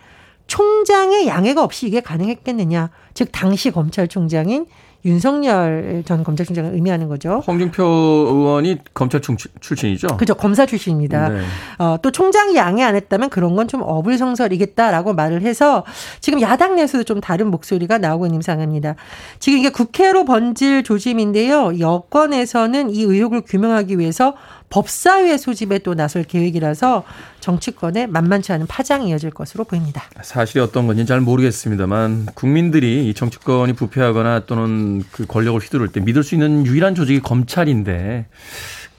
총장의 0.48 1.28
양해가 1.28 1.62
없이 1.62 1.86
이게 1.86 2.00
가능했겠느냐. 2.00 2.90
즉 3.14 3.28
당시 3.30 3.70
검찰총장인 3.70 4.66
윤석열 5.04 6.02
전 6.04 6.22
검찰총장을 6.24 6.74
의미하는 6.74 7.08
거죠. 7.08 7.42
홍준표 7.46 7.82
의원이 7.84 8.78
검찰 8.92 9.20
출신이죠. 9.60 10.08
그렇죠. 10.16 10.34
검사 10.34 10.66
출신입니다. 10.66 11.28
네. 11.30 11.40
어, 11.78 11.96
또 12.02 12.10
총장이 12.10 12.56
양해 12.56 12.82
안 12.82 12.94
했다면 12.96 13.30
그런 13.30 13.56
건 13.56 13.70
좀 13.70 13.82
어불성설이겠다라고 13.84 15.12
말을 15.14 15.42
해서 15.42 15.84
지금 16.20 16.40
야당 16.40 16.74
내에서도 16.74 17.04
좀 17.04 17.20
다른 17.20 17.50
목소리가 17.50 17.98
나오고 17.98 18.26
있는 18.26 18.42
상황입니다. 18.42 18.96
지금 19.38 19.58
이게 19.60 19.68
국회로 19.70 20.24
번질 20.24 20.82
조짐인데요. 20.82 21.78
여권에서는 21.78 22.90
이 22.90 23.02
의혹을 23.02 23.42
규명하기 23.42 23.98
위해서 23.98 24.34
법사위의 24.70 25.38
소집에 25.38 25.80
또 25.80 25.94
나설 25.94 26.24
계획이라서 26.24 27.04
정치권에 27.40 28.06
만만치 28.06 28.52
않은 28.52 28.66
파장이 28.66 29.10
이어질 29.10 29.30
것으로 29.30 29.64
보입니다. 29.64 30.04
사실이 30.22 30.60
어떤 30.60 30.86
건지 30.86 31.04
잘 31.06 31.20
모르겠습니다만 31.20 32.26
국민들이 32.34 33.08
이 33.08 33.14
정치권이 33.14 33.72
부패하거나 33.74 34.46
또는 34.46 35.02
그 35.10 35.26
권력을 35.26 35.60
휘두를 35.60 35.88
때 35.88 36.00
믿을 36.00 36.22
수 36.22 36.34
있는 36.34 36.64
유일한 36.66 36.94
조직이 36.94 37.20
검찰인데 37.20 38.26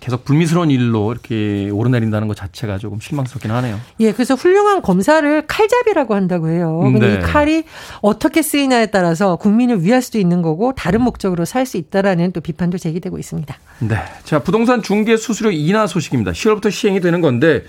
계속 0.01 0.25
불미스러운 0.25 0.71
일로 0.71 1.11
이렇게 1.11 1.69
오르내린다는 1.69 2.27
것 2.27 2.35
자체가 2.35 2.79
조금 2.79 2.99
실망스럽긴 2.99 3.51
하네요. 3.51 3.79
예, 3.99 4.11
그래서 4.11 4.33
훌륭한 4.33 4.81
검사를 4.81 5.45
칼잡이라고 5.45 6.15
한다고 6.15 6.49
해요. 6.49 6.79
근데 6.83 7.07
네. 7.07 7.13
이 7.13 7.19
칼이 7.19 7.63
어떻게 8.01 8.41
쓰이냐에 8.41 8.87
따라서 8.87 9.35
국민을 9.35 9.83
위할 9.83 10.01
수도 10.01 10.17
있는 10.17 10.41
거고 10.41 10.73
다른 10.73 11.01
목적으로 11.01 11.45
살 11.45 11.61
수 11.61 11.77
있다라는 11.77 12.31
또 12.31 12.41
비판도 12.41 12.79
제기되고 12.79 13.19
있습니다. 13.19 13.55
네. 13.79 13.95
자, 14.23 14.39
부동산 14.39 14.81
중개 14.81 15.15
수수료 15.15 15.51
인하 15.51 15.85
소식입니다. 15.85 16.31
10월부터 16.31 16.71
시행이 16.71 16.99
되는 16.99 17.21
건데 17.21 17.63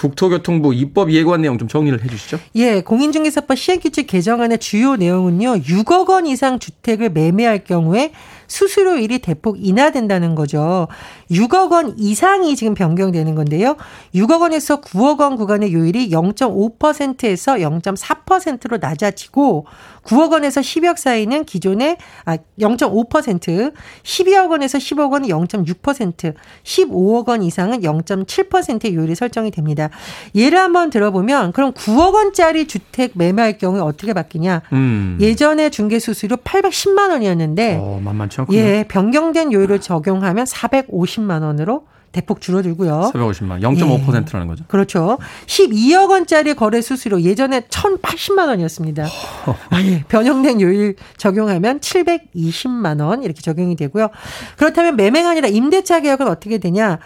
국토교통부 0.00 0.72
입법 0.72 1.12
예고한 1.12 1.42
내용 1.42 1.58
좀 1.58 1.68
정리를 1.68 2.02
해 2.02 2.08
주시죠. 2.08 2.38
예, 2.54 2.80
공인중개사법 2.80 3.58
시행규칙 3.58 4.06
개정안의 4.06 4.58
주요 4.58 4.96
내용은요. 4.96 5.56
6억 5.58 6.08
원 6.08 6.26
이상 6.26 6.58
주택을 6.58 7.10
매매할 7.10 7.64
경우에 7.64 8.12
수수료일이 8.46 9.20
대폭 9.20 9.64
인하된다는 9.64 10.34
거죠. 10.34 10.88
6억 11.30 11.70
원 11.70 11.94
이상이 11.98 12.56
지금 12.56 12.74
변경되는 12.74 13.34
건데요. 13.34 13.76
6억 14.14 14.40
원에서 14.40 14.80
9억 14.80 15.20
원 15.20 15.36
구간의 15.36 15.72
요율이 15.72 16.10
0.5%에서 16.10 17.54
0.4%로 17.54 18.78
낮아지고 18.78 19.66
9억 20.02 20.32
원에서 20.32 20.60
10억 20.60 20.96
사이는 20.96 21.44
기존의 21.44 21.98
아 22.24 22.38
0.5%, 22.58 23.72
12억 24.02 24.50
원에서 24.50 24.78
10억 24.78 25.12
원은 25.12 25.28
0.6%, 25.28 26.34
15억 26.64 27.28
원 27.28 27.42
이상은 27.42 27.82
0.7%의 27.82 28.94
요율이 28.94 29.14
설정이 29.14 29.50
됩니다. 29.52 29.89
예를 30.34 30.58
한번 30.58 30.90
들어보면 30.90 31.52
그럼 31.52 31.72
9억 31.72 32.14
원짜리 32.14 32.66
주택 32.66 33.12
매매할 33.14 33.58
경우에 33.58 33.80
어떻게 33.80 34.12
바뀌냐? 34.12 34.62
음. 34.72 35.18
예전에 35.20 35.70
중개 35.70 35.98
수수료 35.98 36.36
810만 36.36 37.10
원이었는데 37.10 37.78
어, 37.80 38.00
만만치 38.02 38.40
않군요. 38.40 38.58
예, 38.58 38.84
변경된 38.88 39.52
요율을 39.52 39.80
적용하면 39.80 40.44
450만 40.44 41.42
원으로 41.42 41.84
대폭 42.12 42.40
줄어들고요. 42.40 43.12
450만 43.14 43.60
0.5%라는 43.60 44.48
거죠. 44.48 44.64
그렇죠. 44.66 45.18
12억 45.46 46.10
원짜리 46.10 46.54
거래 46.54 46.80
수수료 46.80 47.20
예전에 47.20 47.60
1,080만 47.60 48.48
원이었습니다. 48.48 49.06
아, 49.70 49.82
예. 49.82 50.04
변형된 50.08 50.60
요율 50.60 50.96
적용하면 51.18 51.78
720만 51.78 53.00
원 53.00 53.22
이렇게 53.22 53.40
적용이 53.40 53.76
되고요. 53.76 54.08
그렇다면 54.56 54.96
매매가 54.96 55.30
아니라 55.30 55.48
임대차 55.48 56.00
계약은 56.00 56.26
어떻게 56.26 56.58
되냐? 56.58 56.98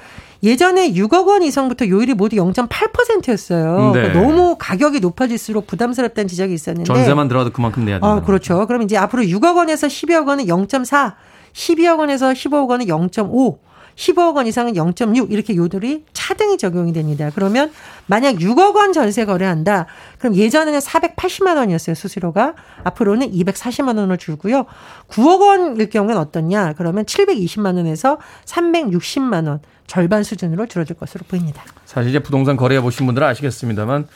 예전에 0.45 0.93
6억 0.93 1.27
원 1.27 1.43
이상부터 1.43 1.89
요율이 1.89 2.15
모두 2.15 2.37
0.8%였어요. 2.37 3.93
네. 3.95 4.03
그러니까 4.03 4.21
너무 4.21 4.57
가격이 4.59 5.01
높아질수록 5.01 5.67
부담스럽다는 5.67 6.29
지적이 6.29 6.53
있었는데 6.53 6.87
전세만 6.87 7.29
들어도 7.29 7.51
그만큼 7.51 7.85
내야 7.85 7.97
된다. 7.97 8.07
아, 8.07 8.21
그렇죠. 8.21 8.67
그럼 8.67 8.83
이제 8.83 8.97
앞으로 8.99 9.23
6억 9.23 9.57
원에서 9.57 9.87
12억 9.87 10.29
원은 10.29 10.45
0.4, 10.45 11.15
12억 11.55 11.99
원에서 11.99 12.29
15억 12.33 12.69
원은 12.69 12.87
0.5, 12.87 13.59
15억 13.97 14.37
원 14.37 14.47
이상은 14.47 14.75
0.6 14.75 15.31
이렇게 15.31 15.57
요들이 15.57 16.05
차등이 16.13 16.59
적용이 16.59 16.93
됩니다. 16.93 17.31
그러면 17.35 17.71
만약 18.07 18.35
6억 18.35 18.75
원 18.75 18.93
전세 18.93 19.25
거래한다. 19.25 19.87
그럼 20.19 20.35
예전에는 20.35 20.79
480만 20.79 21.57
원이었어요. 21.57 21.95
수수료가. 21.95 22.55
앞으로는 22.83 23.33
240만 23.33 23.97
원을 23.99 24.19
줄고요. 24.19 24.67
9억 25.09 25.41
원일 25.41 25.89
경우는 25.91 26.17
어떻냐? 26.19 26.75
그러면 26.77 27.05
720만 27.05 27.77
원에서 27.77 28.19
360만 28.47 29.49
원 29.49 29.61
절반 29.87 30.23
수준으로 30.23 30.67
줄어들 30.67 30.97
것으로 30.97 31.25
보입니다. 31.29 31.63
사실 31.85 32.11
이제 32.11 32.19
부동산 32.19 32.57
거래해 32.57 32.81
보신 32.81 33.07
분들은 33.07 33.27
아시겠습니다만 33.29 34.07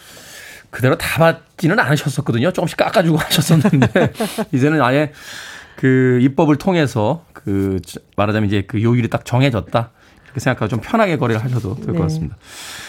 그대로 0.71 0.97
다 0.99 1.19
받지는 1.19 1.79
않으셨었거든요. 1.79 2.53
조금씩 2.53 2.77
깎아주고 2.77 3.17
하셨었는데 3.19 4.13
이제는 4.53 4.83
아예 4.83 5.13
그 5.77 6.19
입법을 6.23 6.57
통해서 6.57 7.25
그 7.33 7.81
말하자면 8.17 8.49
이제 8.49 8.63
그 8.63 8.83
요율이 8.83 9.09
딱 9.09 9.25
정해졌다. 9.25 9.91
이렇게 10.29 10.41
생각하고 10.41 10.69
좀 10.69 10.81
편하게 10.81 11.17
거래를 11.17 11.43
하셔도 11.43 11.75
될것 11.75 11.95
네. 11.95 12.01
같습니다. 12.03 12.37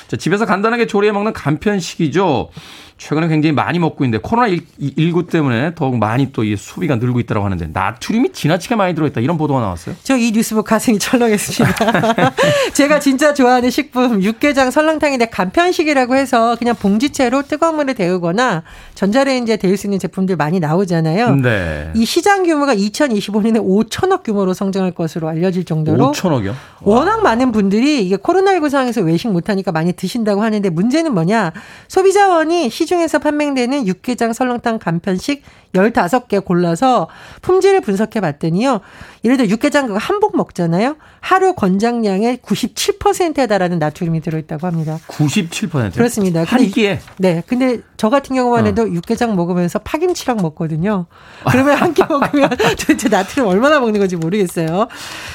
자, 0.07 0.17
집에서 0.17 0.45
간단하게 0.45 0.87
조리해 0.87 1.11
먹는 1.11 1.33
간편식이죠. 1.33 2.49
최근에 2.97 3.29
굉장히 3.29 3.53
많이 3.53 3.79
먹고 3.79 4.03
있는데 4.03 4.21
코로나19 4.27 5.29
때문에 5.29 5.73
더욱 5.73 5.97
많이 5.97 6.33
또이 6.33 6.57
소비가 6.57 6.97
늘고 6.97 7.21
있다고 7.21 7.45
하는데 7.45 7.67
나트륨이 7.71 8.33
지나치게 8.33 8.75
많이 8.75 8.93
들어있다 8.93 9.21
이런 9.21 9.37
보도가 9.37 9.61
나왔어요. 9.61 9.95
저 10.03 10.17
이 10.19 10.33
뉴스 10.33 10.53
보고 10.53 10.65
가슴이 10.65 10.99
철렁했습니다. 10.99 12.33
제가 12.75 12.99
진짜 12.99 13.33
좋아하는 13.33 13.69
식품 13.69 14.21
육개장 14.21 14.69
설렁탕인데 14.71 15.27
간편식이라고 15.29 16.15
해서 16.15 16.57
그냥 16.57 16.75
봉지채로 16.75 17.43
뜨거운 17.43 17.77
물에 17.77 17.93
데우거나 17.93 18.63
전자레인지에 18.95 19.55
데울 19.57 19.77
수 19.77 19.87
있는 19.87 19.97
제품들 19.97 20.35
많이 20.35 20.59
나오잖아요. 20.59 21.35
네. 21.35 21.91
이 21.95 22.03
시장 22.03 22.43
규모가 22.43 22.75
2025년에 22.75 23.63
5천억 23.63 24.23
규모로 24.23 24.53
성장할 24.53 24.91
것으로 24.91 25.29
알려질 25.29 25.63
정도로 25.63 26.11
5천억이요? 26.11 26.53
워낙 26.81 27.23
많은 27.29 27.51
분들이 27.51 28.05
이게 28.05 28.17
코로나19 28.17 28.69
상황에서 28.69 29.01
외식 29.01 29.29
못하니까 29.29 29.71
많이 29.71 29.93
드신다고 29.93 30.43
하는데 30.43 30.69
문제는 30.69 31.13
뭐냐 31.13 31.53
소비자원이 31.87 32.69
시 32.69 32.89
시중에서 32.89 33.19
판매되는 33.19 33.85
육개장 33.87 34.33
설렁탕 34.33 34.79
간편식 34.79 35.43
15개 35.75 36.43
골라서 36.43 37.07
품질을 37.43 37.81
분석해 37.81 38.19
봤더니요. 38.21 38.79
예를 39.23 39.37
들어 39.37 39.49
육개장 39.49 39.87
그거 39.87 39.99
한복 39.99 40.35
먹잖아요. 40.35 40.95
하루 41.19 41.53
권장량의 41.53 42.37
97%에 42.37 43.45
달하는 43.45 43.77
나트륨이 43.77 44.21
들어있다고 44.21 44.65
합니다. 44.65 44.97
97%? 45.07 45.93
그렇습니다. 45.93 46.43
한 46.45 46.65
끼에? 46.71 46.99
네. 47.17 47.43
근데 47.45 47.81
저 47.97 48.09
같은 48.09 48.35
경우만 48.35 48.65
해도 48.65 48.83
어. 48.83 48.87
육개장 48.87 49.35
먹으면서 49.35 49.79
파김치랑 49.79 50.37
먹거든요. 50.37 51.05
그러면 51.51 51.77
한 51.77 51.93
끼 51.93 52.01
먹으면 52.07 52.49
도대체 52.79 53.09
나트륨 53.09 53.47
얼마나 53.47 53.79
먹는 53.79 53.99
건지 53.99 54.15
모르겠어요. 54.15 54.87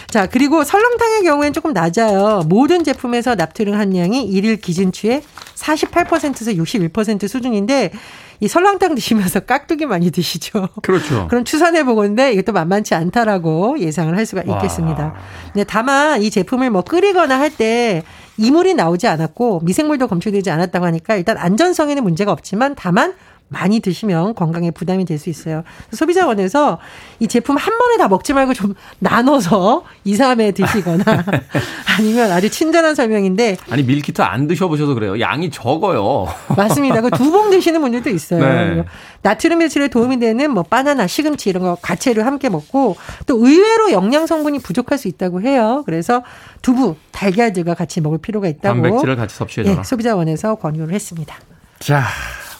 자, 0.08 0.26
그리고 0.26 0.64
설렁탕의 0.64 1.22
경우에는 1.24 1.52
조금 1.52 1.72
낮 1.72 1.83
아요. 2.00 2.42
모든 2.46 2.84
제품에서 2.84 3.34
나트륨 3.34 3.74
함량이 3.74 4.24
일일 4.24 4.56
기준치의 4.56 5.22
48%에서 5.56 6.52
61% 6.52 7.28
수준인데 7.28 7.90
이 8.40 8.48
설렁탕 8.48 8.94
드시면서 8.94 9.40
깍두기 9.46 9.86
많이 9.86 10.10
드시죠. 10.10 10.68
그렇죠. 10.82 11.26
그럼 11.30 11.44
추산해 11.44 11.84
보건데 11.84 12.32
이것도 12.32 12.52
만만치 12.52 12.94
않다라고 12.94 13.78
예상을 13.78 14.14
할 14.16 14.26
수가 14.26 14.42
있겠습니다. 14.42 15.14
네, 15.54 15.64
다만 15.64 16.20
이 16.22 16.30
제품을 16.30 16.70
뭐 16.70 16.82
끓이거나 16.82 17.38
할 17.38 17.54
때 17.54 18.02
이물이 18.36 18.74
나오지 18.74 19.06
않았고 19.06 19.60
미생물도 19.62 20.08
검출되지 20.08 20.50
않았다고 20.50 20.84
하니까 20.86 21.14
일단 21.14 21.36
안전성에는 21.38 22.02
문제가 22.02 22.32
없지만 22.32 22.74
다만 22.76 23.14
많이 23.48 23.78
드시면 23.80 24.34
건강에 24.34 24.70
부담이 24.70 25.04
될 25.04 25.18
수 25.18 25.30
있어요. 25.30 25.62
소비자원에서 25.92 26.78
이 27.20 27.28
제품 27.28 27.56
한 27.56 27.78
번에 27.78 27.96
다 27.98 28.08
먹지 28.08 28.32
말고 28.32 28.52
좀 28.52 28.74
나눠서 28.98 29.84
2, 30.04 30.14
3회 30.16 30.54
드시거나 30.54 31.04
아니면 31.98 32.32
아주 32.32 32.50
친절한 32.50 32.94
설명인데 32.96 33.56
아니 33.70 33.82
밀키트 33.84 34.22
안 34.22 34.48
드셔보셔서 34.48 34.94
그래요. 34.94 35.20
양이 35.20 35.50
적어요. 35.50 36.26
맞습니다. 36.56 37.00
그 37.00 37.10
두 37.10 37.30
봉 37.30 37.50
드시는 37.50 37.80
분들도 37.80 38.10
있어요. 38.10 38.40
네. 38.44 38.84
나트륨 39.22 39.60
배출에 39.60 39.88
도움이 39.88 40.18
되는 40.18 40.50
뭐 40.50 40.62
바나나, 40.64 41.06
시금치 41.06 41.48
이런 41.50 41.62
거 41.62 41.76
가채를 41.80 42.26
함께 42.26 42.48
먹고 42.48 42.96
또 43.26 43.36
의외로 43.46 43.92
영양 43.92 44.26
성분이 44.26 44.58
부족할 44.60 44.98
수 44.98 45.06
있다고 45.08 45.42
해요. 45.42 45.82
그래서 45.86 46.22
두부, 46.62 46.96
달걀들과 47.12 47.74
같이 47.74 48.00
먹을 48.00 48.18
필요가 48.18 48.48
있다고 48.48 48.82
단백질을 48.82 49.16
같이 49.16 49.36
섭취해라. 49.36 49.78
예, 49.78 49.82
소비자원에서 49.84 50.56
권유를 50.56 50.92
했습니다. 50.92 51.36
자, 51.78 52.02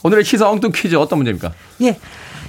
오늘의 0.05 0.23
시사 0.23 0.47
엉뚱 0.51 0.71
퀴즈 0.71 0.95
어떤 0.95 1.17
문제입니까? 1.17 1.51
예. 1.81 1.97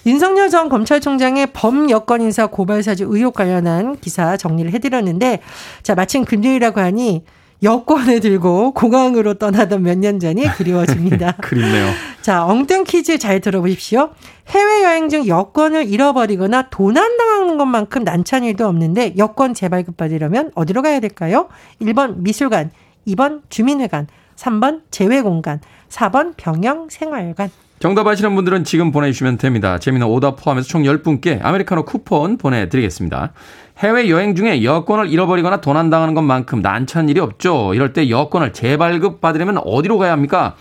윤석열 0.04 0.50
전 0.50 0.68
검찰총장의 0.68 1.48
범여권 1.54 2.20
인사 2.20 2.46
고발 2.46 2.82
사주 2.82 3.06
의혹 3.08 3.32
관련한 3.32 3.96
기사 3.98 4.36
정리를 4.36 4.70
해드렸는데, 4.74 5.40
자, 5.82 5.94
마침 5.94 6.26
금요일이라고 6.26 6.78
하니 6.80 7.24
여권을 7.62 8.20
들고 8.20 8.72
공항으로 8.74 9.34
떠나던 9.34 9.82
몇 9.82 9.96
년 9.96 10.20
전이 10.20 10.44
그리워집니다. 10.52 11.32
그립네요. 11.40 11.88
자, 12.20 12.44
엉뚱 12.44 12.84
퀴즈 12.84 13.16
잘 13.16 13.40
들어보십시오. 13.40 14.10
해외여행 14.48 15.08
중 15.08 15.26
여권을 15.26 15.88
잃어버리거나 15.88 16.68
도난당하는 16.68 17.56
것만큼 17.56 18.04
난처한 18.04 18.44
일도 18.44 18.66
없는데 18.68 19.14
여권 19.16 19.54
재발급 19.54 19.96
받으려면 19.96 20.50
어디로 20.54 20.82
가야 20.82 21.00
될까요? 21.00 21.48
1번 21.80 22.16
미술관, 22.18 22.70
2번 23.08 23.40
주민회관, 23.48 24.08
3번 24.36 24.82
재외공간, 24.90 25.60
4번 25.88 26.34
병영생활관. 26.36 27.50
정답 27.78 28.06
아시는 28.06 28.34
분들은 28.34 28.64
지금 28.64 28.90
보내주시면 28.90 29.36
됩니다. 29.36 29.78
재미는 29.78 30.06
오답 30.06 30.42
포함해서 30.42 30.66
총 30.66 30.82
10분께 30.82 31.44
아메리카노 31.44 31.84
쿠폰 31.84 32.38
보내드리겠습니다. 32.38 33.32
해외여행 33.78 34.34
중에 34.34 34.64
여권을 34.64 35.10
잃어버리거나 35.10 35.60
도난당하는 35.60 36.14
것만큼 36.14 36.62
난처한 36.62 37.10
일이 37.10 37.20
없죠. 37.20 37.74
이럴 37.74 37.92
때 37.92 38.08
여권을 38.08 38.54
재발급 38.54 39.20
받으려면 39.20 39.58
어디로 39.58 39.98
가야 39.98 40.12
합니까? 40.12 40.54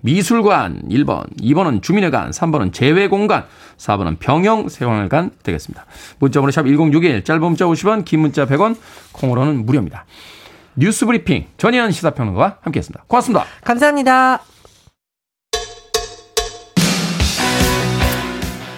미술관 0.00 0.82
1번, 0.90 1.24
2번은 1.40 1.82
주민회관, 1.82 2.30
3번은 2.30 2.72
재외공관, 2.72 3.44
4번은 3.76 4.18
병영생활관 4.18 5.30
되겠습니다. 5.42 5.86
문자번호 6.18 6.50
샵 6.50 6.66
1061, 6.66 7.24
짧은 7.24 7.42
문자 7.42 7.64
50원, 7.64 8.04
긴 8.04 8.20
문자 8.20 8.46
100원, 8.46 8.76
콩으로는 9.12 9.64
무료입니다. 9.64 10.04
뉴스 10.78 11.06
브리핑 11.06 11.46
전희연 11.56 11.90
시사평론가와 11.90 12.58
함께했습니다. 12.60 13.04
고맙습니다. 13.08 13.44
감사합니다. 13.64 14.40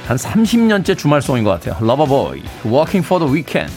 한 0.06 0.16
30년째 0.16 0.96
주말송인 0.96 1.44
것 1.44 1.50
같아요. 1.50 1.76
러버보이, 1.84 2.42
Working 2.64 3.04
for 3.04 3.22
the 3.22 3.34
Weekend. 3.34 3.74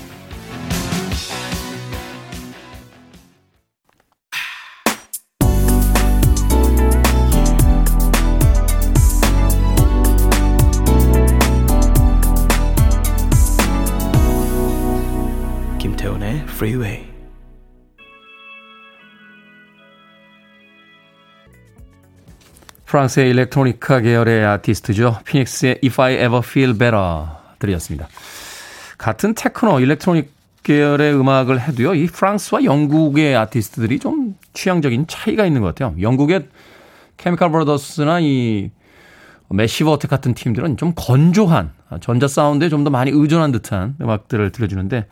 김태훈의 15.80 16.44
Freeway. 16.48 17.11
프랑스의 22.92 23.30
일렉트로니카 23.30 24.02
계열의 24.02 24.46
아티스트죠. 24.46 25.20
피닉스의 25.24 25.80
If 25.82 26.02
I 26.02 26.16
Ever 26.16 26.42
Feel 26.44 26.78
Better 26.78 27.24
드렸습니다. 27.58 28.10
같은 28.98 29.34
테크노, 29.34 29.80
electronic 29.80 30.30
계열의 30.64 31.16
음악을 31.16 31.62
해도요, 31.62 31.96
이 31.96 32.08
프랑스와 32.08 32.66
영국의 32.66 33.38
아티스트들이 33.38 34.00
좀 34.00 34.36
취향적인 34.54 35.08
차이가 35.08 35.46
있는 35.46 35.62
것 35.62 35.68
같아요. 35.68 35.96
영국의 36.02 36.50
케미칼 37.16 37.50
브라더스나 37.50 38.20
이 38.20 38.72
매시브 39.48 39.90
어택 39.90 40.10
같은 40.10 40.34
팀들은 40.34 40.76
좀 40.76 40.92
건조한 40.96 41.72
전자 42.02 42.28
사운드에 42.28 42.68
좀 42.68 42.84
더 42.84 42.90
많이 42.90 43.10
의존한 43.12 43.54
듯한 43.54 43.96
음악들을 44.02 44.52
들려주는데 44.52 45.08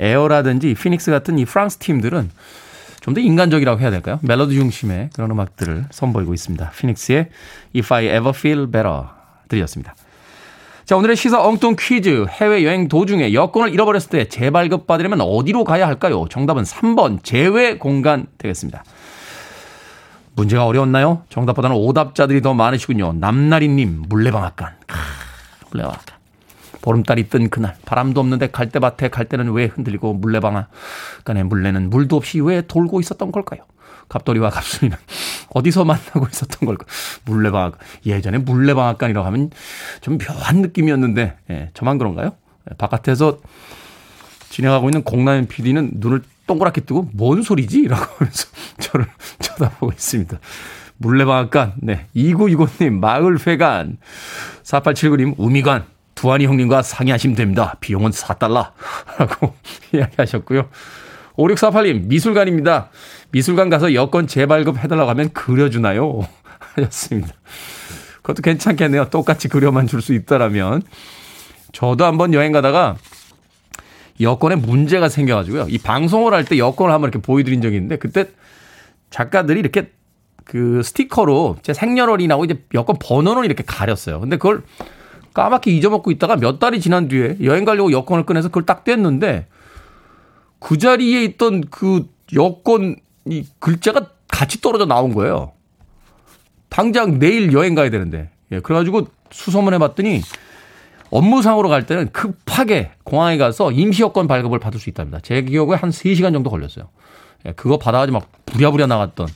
에어라든지 0.00 0.74
피닉스 0.74 1.12
같은 1.12 1.38
이 1.38 1.44
프랑스 1.44 1.78
팀들은 1.78 2.30
좀 3.02 3.14
더 3.14 3.20
인간적이라고 3.20 3.80
해야 3.80 3.90
될까요? 3.90 4.18
멜로디 4.22 4.54
중심의 4.54 5.10
그런 5.14 5.30
음악들을 5.32 5.86
선보이고 5.90 6.32
있습니다. 6.34 6.70
피닉스의 6.70 7.28
If 7.76 7.92
I 7.92 8.06
Ever 8.06 8.30
Feel 8.30 8.70
Better 8.70 9.02
들이었습니다. 9.48 9.94
자, 10.84 10.96
오늘의 10.96 11.16
시사 11.16 11.40
엉뚱 11.42 11.76
퀴즈. 11.78 12.26
해외여행 12.28 12.88
도중에 12.88 13.34
여권을 13.34 13.72
잃어버렸을 13.72 14.10
때 14.10 14.28
재발급 14.28 14.86
받으려면 14.86 15.20
어디로 15.20 15.64
가야 15.64 15.86
할까요? 15.86 16.26
정답은 16.30 16.62
3번 16.62 17.22
재외 17.22 17.76
공간 17.76 18.26
되겠습니다. 18.38 18.84
문제가 20.34 20.66
어려웠나요? 20.66 21.22
정답보다는 21.28 21.76
오답자들이 21.76 22.40
더 22.40 22.54
많으시군요. 22.54 23.14
남나리님, 23.14 24.04
물레방앗간. 24.08 24.74
물레방앗간. 25.70 26.21
보름달이 26.82 27.28
뜬 27.30 27.48
그날 27.48 27.74
바람도 27.86 28.20
없는데 28.20 28.48
갈대밭에 28.50 29.08
갈대는 29.08 29.52
왜 29.52 29.66
흔들리고 29.66 30.14
물레방아간에 30.14 31.44
물레는 31.44 31.88
물도 31.88 32.16
없이 32.16 32.40
왜 32.40 32.60
돌고 32.60 33.00
있었던 33.00 33.32
걸까요? 33.32 33.62
갑돌이와 34.08 34.50
갑순이는 34.50 34.96
어디서 35.54 35.84
만나고 35.84 36.26
있었던 36.30 36.66
걸까? 36.66 36.84
물레방앗 37.24 37.74
예전에 38.04 38.38
물레방앗간이라고 38.38 39.26
하면 39.26 39.50
좀 40.02 40.18
묘한 40.18 40.60
느낌이었는데 40.60 41.38
예, 41.50 41.70
저만 41.72 41.96
그런가요? 41.98 42.32
예, 42.70 42.74
바깥에서 42.76 43.38
진행하고 44.50 44.88
있는 44.88 45.02
공나연 45.02 45.46
PD는 45.46 45.92
눈을 45.94 46.22
동그랗게 46.46 46.82
뜨고 46.82 47.08
뭔 47.12 47.42
소리지? 47.42 47.86
라고 47.88 48.04
하면서 48.18 48.48
저를 48.80 49.06
쳐다보고 49.38 49.92
있습니다. 49.92 50.38
물레방앗간, 50.98 51.74
네. 51.78 52.06
2965님, 52.14 52.98
마을회관, 53.00 53.96
4879님, 54.62 55.34
우미관, 55.36 55.84
두한이 56.22 56.46
형님과 56.46 56.82
상의하시면 56.82 57.34
됩니다. 57.34 57.74
비용은 57.80 58.12
4달러. 58.12 58.70
라고 59.18 59.54
이야기하셨고요. 59.92 60.68
5648님, 61.36 62.06
미술관입니다. 62.06 62.90
미술관 63.32 63.70
가서 63.70 63.92
여권 63.94 64.28
재발급 64.28 64.78
해달라고 64.78 65.10
하면 65.10 65.32
그려주나요? 65.32 66.20
하셨습니다. 66.76 67.32
그것도 68.22 68.42
괜찮겠네요. 68.42 69.10
똑같이 69.10 69.48
그려만 69.48 69.88
줄 69.88 70.00
수 70.00 70.14
있다라면. 70.14 70.82
저도 71.72 72.04
한번 72.04 72.34
여행 72.34 72.52
가다가 72.52 72.96
여권에 74.20 74.54
문제가 74.56 75.08
생겨가지고요. 75.08 75.66
이 75.70 75.78
방송을 75.78 76.34
할 76.34 76.44
때 76.44 76.56
여권을 76.56 76.94
한번 76.94 77.08
이렇게 77.10 77.20
보여드린 77.20 77.62
적이 77.62 77.76
있는데 77.76 77.96
그때 77.96 78.26
작가들이 79.10 79.58
이렇게 79.58 79.90
그 80.44 80.82
스티커로 80.84 81.56
제 81.62 81.72
생년월일이나고 81.74 82.44
이제 82.44 82.62
여권 82.74 82.96
번호를 83.00 83.44
이렇게 83.44 83.64
가렸어요. 83.66 84.20
근데 84.20 84.36
그걸 84.36 84.62
까맣게 85.34 85.70
잊어먹고 85.70 86.10
있다가 86.10 86.36
몇 86.36 86.58
달이 86.58 86.80
지난 86.80 87.08
뒤에 87.08 87.38
여행 87.42 87.64
가려고 87.64 87.92
여권을 87.92 88.26
꺼내서 88.26 88.48
그걸 88.48 88.64
딱 88.64 88.84
뗐는데 88.84 89.46
그 90.58 90.78
자리에 90.78 91.24
있던 91.24 91.62
그 91.70 92.08
여권 92.34 92.96
이 93.24 93.44
글자가 93.58 94.08
같이 94.28 94.60
떨어져 94.60 94.86
나온 94.86 95.14
거예요. 95.14 95.52
당장 96.68 97.18
내일 97.18 97.52
여행 97.52 97.74
가야 97.74 97.90
되는데. 97.90 98.30
예, 98.50 98.60
그래가지고 98.60 99.06
수소문 99.30 99.74
해봤더니 99.74 100.22
업무상으로 101.10 101.68
갈 101.68 101.86
때는 101.86 102.10
급하게 102.12 102.92
공항에 103.04 103.36
가서 103.36 103.70
임시 103.70 104.02
여권 104.02 104.26
발급을 104.26 104.58
받을 104.58 104.80
수 104.80 104.88
있답니다. 104.88 105.20
제 105.20 105.42
기억에 105.42 105.74
한 105.74 105.90
3시간 105.90 106.32
정도 106.32 106.50
걸렸어요. 106.50 106.88
예, 107.46 107.52
그거 107.52 107.78
받아가지고 107.78 108.18
막 108.18 108.28
부랴부랴 108.46 108.86
나갔던 108.86 109.28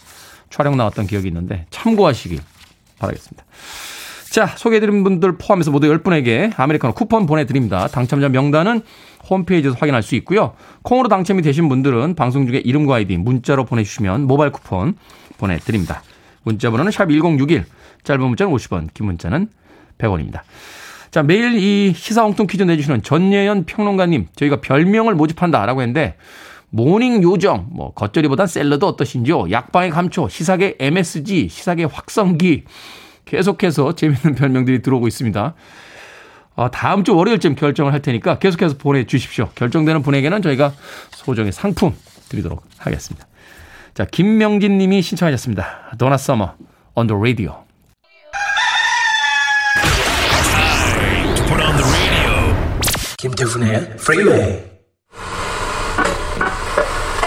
촬영 0.49 0.77
나왔던 0.77 1.07
기억이 1.07 1.29
있는데 1.29 1.67
참고하시길 1.71 2.41
바라겠습니다. 2.99 3.45
자, 4.31 4.47
소개해드린 4.47 5.03
분들 5.05 5.39
포함해서 5.39 5.71
모두 5.71 5.89
10분에게 5.89 6.53
아메리카노 6.59 6.95
쿠폰 6.95 7.27
보내드립니다. 7.27 7.89
당첨자 7.89 8.29
명단은 8.29 8.83
홈페이지에서 9.29 9.77
확인할 9.79 10.03
수 10.03 10.15
있고요. 10.17 10.55
콩으로 10.83 11.09
당첨이 11.09 11.43
되신 11.43 11.69
분들은 11.69 12.15
방송 12.15 12.47
중에 12.47 12.59
이름과 12.59 12.97
아이디 12.97 13.17
문자로 13.17 13.65
보내주시면 13.65 14.27
모바일 14.27 14.53
쿠폰 14.53 14.95
보내드립니다. 15.39 16.03
문자 16.43 16.71
번호는 16.71 16.93
샵 16.93 17.09
1061, 17.11 17.65
짧은 18.05 18.25
문자는 18.25 18.53
50원, 18.53 18.89
긴 18.95 19.07
문자는 19.07 19.49
100원입니다. 19.99 20.43
자, 21.11 21.23
매일 21.23 21.55
이 21.57 21.93
시사 21.95 22.25
엉뚱 22.25 22.47
퀴즈 22.47 22.63
내주시는 22.63 23.03
전예현 23.03 23.65
평론가님, 23.65 24.27
저희가 24.37 24.61
별명을 24.61 25.15
모집한다라고 25.15 25.81
했는데, 25.81 26.17
morning 26.71 27.23
요정, 27.23 27.69
뭐, 27.71 27.93
겉절이보단 27.95 28.47
샐러드 28.47 28.85
어떠신지요? 28.85 29.51
약방의 29.51 29.91
감초, 29.91 30.29
시사계 30.29 30.77
MSG, 30.79 31.49
시사계 31.49 31.85
확성기, 31.85 32.65
계속해서 33.27 33.95
재밌는 33.95 34.35
별명들이 34.37 34.81
들어오고 34.81 35.07
있습니다. 35.09 35.55
어, 36.55 36.71
다음 36.71 37.05
주 37.05 37.15
월요일쯤 37.15 37.55
결정을 37.55 37.93
할 37.93 38.01
테니까 38.01 38.39
계속해서 38.39 38.79
보내주십시오. 38.79 39.51
결정되는 39.55 40.01
분에게는 40.03 40.41
저희가 40.41 40.73
소정의 41.11 41.53
상품 41.53 41.95
드리도록 42.31 42.65
하겠습니다. 42.79 43.27
자, 43.93 44.07
김명진 44.07 44.79
님이 44.79 45.03
신청하셨습니다. 45.03 45.93
도나 45.99 46.17
서머, 46.17 46.55
on 46.95 47.07
the 47.07 47.19
radio. 47.19 47.67
김태훈의 53.19 53.97
프리웨이 53.97 54.63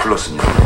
불렀습니다. 0.02 0.59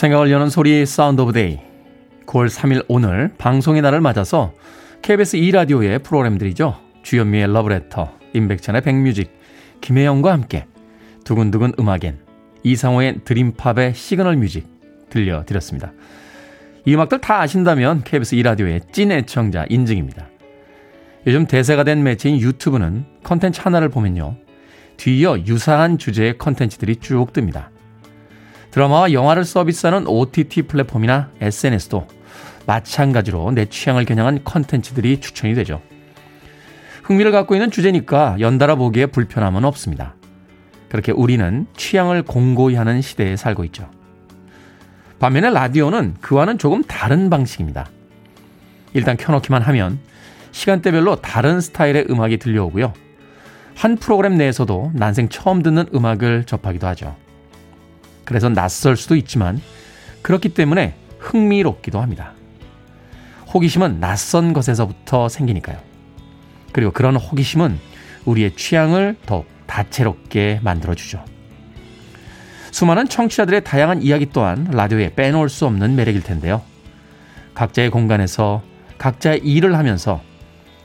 생각을 0.00 0.30
여는 0.30 0.48
소리 0.48 0.86
sound 0.86 1.20
of 1.20 1.34
day 1.34 1.58
9월 2.24 2.48
3일 2.48 2.86
오늘 2.88 3.34
방송의 3.36 3.82
날을 3.82 4.00
맞아서 4.00 4.54
KBS 5.02 5.36
2라디오의 5.36 6.02
프로그램들이죠. 6.02 6.74
주현미의 7.02 7.52
러브레터, 7.52 8.10
임백천의 8.32 8.80
백뮤직, 8.80 9.30
김혜영과 9.82 10.32
함께 10.32 10.64
두근두근 11.24 11.74
음악엔 11.78 12.18
이상호의 12.62 13.24
드림팝의 13.24 13.92
시그널 13.94 14.36
뮤직 14.36 14.66
들려드렸습니다. 15.10 15.92
이 16.86 16.94
음악들 16.94 17.20
다 17.20 17.42
아신다면 17.42 18.02
KBS 18.02 18.36
2라디오의 18.36 18.90
찐 18.94 19.12
애청자 19.12 19.66
인증입니다. 19.68 20.28
요즘 21.26 21.44
대세가 21.44 21.84
된 21.84 22.02
매체인 22.02 22.40
유튜브는 22.40 23.04
컨텐츠 23.22 23.60
하나를 23.60 23.90
보면요. 23.90 24.36
뒤이어 24.96 25.40
유사한 25.40 25.98
주제의 25.98 26.38
컨텐츠들이 26.38 26.96
쭉 26.96 27.34
뜹니다. 27.34 27.79
드라마와 28.70 29.12
영화를 29.12 29.44
서비스하는 29.44 30.06
OTT 30.06 30.62
플랫폼이나 30.62 31.30
SNS도 31.40 32.06
마찬가지로 32.66 33.50
내 33.52 33.66
취향을 33.66 34.04
겨냥한 34.04 34.44
컨텐츠들이 34.44 35.20
추천이 35.20 35.54
되죠. 35.54 35.82
흥미를 37.02 37.32
갖고 37.32 37.54
있는 37.54 37.70
주제니까 37.70 38.36
연달아 38.38 38.76
보기에 38.76 39.06
불편함은 39.06 39.64
없습니다. 39.64 40.14
그렇게 40.88 41.12
우리는 41.12 41.66
취향을 41.76 42.22
공고히 42.22 42.76
하는 42.76 43.00
시대에 43.00 43.36
살고 43.36 43.64
있죠. 43.64 43.90
반면에 45.18 45.50
라디오는 45.50 46.14
그와는 46.20 46.58
조금 46.58 46.82
다른 46.84 47.28
방식입니다. 47.30 47.88
일단 48.92 49.16
켜놓기만 49.16 49.62
하면 49.62 49.98
시간대별로 50.52 51.16
다른 51.16 51.60
스타일의 51.60 52.06
음악이 52.10 52.38
들려오고요. 52.38 52.92
한 53.76 53.96
프로그램 53.96 54.36
내에서도 54.36 54.92
난생 54.94 55.28
처음 55.28 55.62
듣는 55.62 55.86
음악을 55.94 56.44
접하기도 56.44 56.86
하죠. 56.88 57.16
그래서 58.30 58.48
낯설 58.48 58.96
수도 58.96 59.16
있지만 59.16 59.60
그렇기 60.22 60.50
때문에 60.50 60.94
흥미롭기도 61.18 62.00
합니다. 62.00 62.32
호기심은 63.52 63.98
낯선 63.98 64.52
것에서부터 64.52 65.28
생기니까요. 65.28 65.78
그리고 66.70 66.92
그런 66.92 67.16
호기심은 67.16 67.76
우리의 68.26 68.54
취향을 68.54 69.16
더욱 69.26 69.48
다채롭게 69.66 70.60
만들어주죠. 70.62 71.24
수많은 72.70 73.08
청취자들의 73.08 73.64
다양한 73.64 74.00
이야기 74.00 74.26
또한 74.32 74.68
라디오에 74.70 75.16
빼놓을 75.16 75.48
수 75.48 75.66
없는 75.66 75.96
매력일 75.96 76.22
텐데요. 76.22 76.62
각자의 77.54 77.90
공간에서 77.90 78.62
각자의 78.98 79.40
일을 79.40 79.76
하면서 79.76 80.22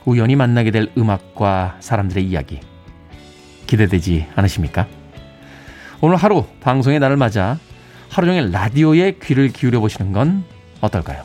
우연히 0.04 0.34
만나게 0.34 0.72
될 0.72 0.90
음악과 0.98 1.76
사람들의 1.78 2.24
이야기 2.24 2.58
기대되지 3.68 4.26
않으십니까? 4.34 4.88
오늘 6.00 6.16
하루 6.16 6.44
방송의 6.60 6.98
날을 6.98 7.16
맞아 7.16 7.58
하루 8.08 8.26
종일 8.26 8.50
라디오에 8.50 9.16
귀를 9.22 9.48
기울여 9.48 9.80
보시는 9.80 10.12
건 10.12 10.44
어떨까요? 10.80 11.22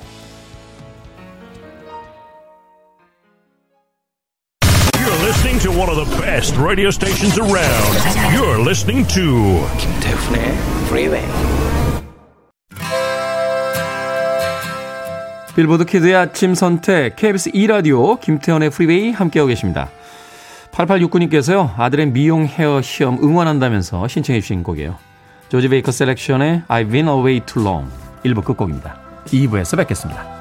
You're 4.96 5.24
listening 5.24 5.60
to 5.62 5.72
one 5.72 5.90
of 5.90 5.96
the 5.96 6.22
best 6.22 6.58
radio 6.58 6.90
stations 6.90 7.40
around. 7.40 7.98
You're 8.34 8.62
listening 8.62 9.08
to 9.14 9.68
김태훈의 9.78 10.56
프리웨이 10.90 11.26
빌보드 15.56 15.84
kid의 15.84 16.16
아침 16.16 16.56
선택 16.56 17.18
KBS 17.18 17.52
2 17.54 17.68
라디오 17.68 18.16
김태훈의 18.16 18.70
프리웨이 18.70 19.12
함께하고 19.12 19.50
계십니다. 19.50 19.90
8869님께서요. 20.86 21.78
아들의 21.78 22.08
미용 22.12 22.46
헤어 22.46 22.82
시험 22.82 23.18
응원한다면서 23.24 24.08
신청해 24.08 24.42
주신 24.42 24.64
곡이에요. 24.64 24.98
조지 25.50 25.68
베이커 25.68 25.92
셀렉션의 25.92 26.64
I've 26.68 26.92
been 26.92 27.08
away 27.08 27.42
too 27.46 27.66
long 27.66 27.90
1부 28.24 28.44
끝곡입니다. 28.44 28.98
2부에서 29.26 29.78
뵙겠습니다. 29.78 30.41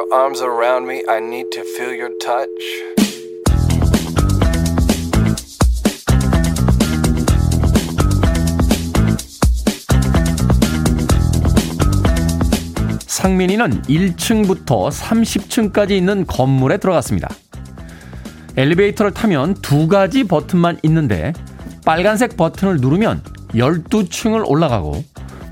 Your 0.00 0.14
arms 0.14 0.40
around 0.40 0.86
me. 0.86 1.02
I 1.08 1.18
need 1.18 1.50
to 1.52 1.62
feel 1.76 1.94
your 1.94 2.12
touch. 2.18 2.48
상민이는 13.06 13.82
1층부터 13.82 14.90
30층까지 14.90 15.90
있는 15.90 16.26
건물에 16.26 16.78
들어갔습니다. 16.78 17.28
엘리베이터를 18.56 19.12
타면 19.12 19.54
두 19.54 19.88
가지 19.88 20.24
버튼만 20.24 20.78
있는데 20.84 21.34
빨간색 21.84 22.36
버튼을 22.36 22.78
누르면 22.78 23.22
12층을 23.52 24.48
올라가고 24.48 25.04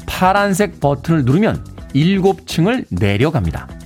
파란색 0.06 0.80
버튼을 0.80 1.24
누르면 1.24 1.62
7층을 1.94 2.86
내려갑니다. 2.90 3.77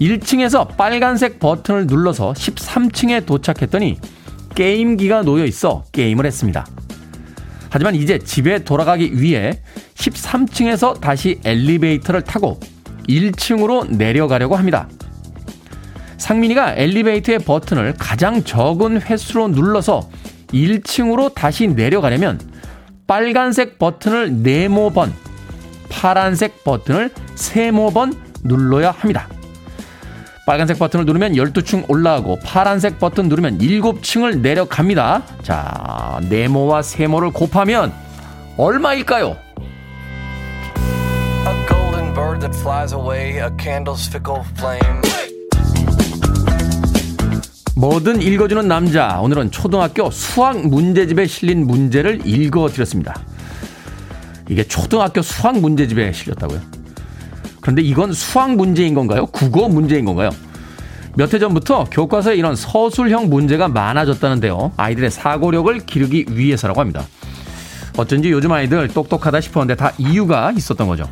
1층에서 0.00 0.76
빨간색 0.76 1.38
버튼을 1.40 1.86
눌러서 1.86 2.32
13층에 2.32 3.26
도착했더니 3.26 3.98
게임기가 4.54 5.22
놓여 5.22 5.44
있어 5.44 5.84
게임을 5.92 6.26
했습니다. 6.26 6.66
하지만 7.70 7.94
이제 7.94 8.18
집에 8.18 8.64
돌아가기 8.64 9.20
위해 9.20 9.60
13층에서 9.94 11.00
다시 11.00 11.38
엘리베이터를 11.44 12.22
타고 12.22 12.58
1층으로 13.08 13.88
내려가려고 13.96 14.56
합니다. 14.56 14.88
상민이가 16.16 16.74
엘리베이터의 16.76 17.40
버튼을 17.40 17.94
가장 17.98 18.42
적은 18.42 19.02
횟수로 19.02 19.48
눌러서 19.48 20.08
1층으로 20.48 21.34
다시 21.34 21.68
내려가려면 21.68 22.40
빨간색 23.06 23.78
버튼을 23.78 24.42
네모 24.42 24.90
번, 24.90 25.12
파란색 25.88 26.64
버튼을 26.64 27.10
세모 27.36 27.90
번 27.92 28.12
눌러야 28.44 28.90
합니다. 28.90 29.28
빨간색 30.48 30.78
버튼을 30.78 31.04
누르면 31.04 31.34
12층 31.34 31.90
올라가고 31.90 32.38
파란색 32.42 32.98
버튼 32.98 33.28
누르면 33.28 33.58
7층을 33.58 34.38
내려갑니다. 34.40 35.22
자, 35.42 36.18
네모와 36.30 36.80
세모를 36.80 37.32
곱하면 37.32 37.92
얼마일까요? 38.56 39.36
뭐든 47.76 48.22
읽어주는 48.22 48.66
남자. 48.66 49.20
오늘은 49.20 49.50
초등학교 49.50 50.10
수학 50.10 50.66
문제집에 50.66 51.26
실린 51.26 51.66
문제를 51.66 52.26
읽어드렸습니다. 52.26 53.20
이게 54.48 54.64
초등학교 54.64 55.20
수학 55.20 55.58
문제집에 55.58 56.10
실렸다고요? 56.10 56.77
그런데 57.68 57.82
이건 57.82 58.14
수학 58.14 58.56
문제인 58.56 58.94
건가요? 58.94 59.26
국어 59.26 59.68
문제인 59.68 60.06
건가요? 60.06 60.30
몇 61.16 61.34
해 61.34 61.38
전부터 61.38 61.84
교과서에 61.90 62.34
이런 62.34 62.56
서술형 62.56 63.28
문제가 63.28 63.68
많아졌다는데요. 63.68 64.72
아이들의 64.78 65.10
사고력을 65.10 65.78
기르기 65.80 66.24
위해서라고 66.30 66.80
합니다. 66.80 67.02
어쩐지 67.98 68.30
요즘 68.30 68.52
아이들 68.52 68.88
똑똑하다 68.88 69.42
싶었는데 69.42 69.74
다 69.74 69.92
이유가 69.98 70.50
있었던 70.50 70.88
거죠. 70.88 71.10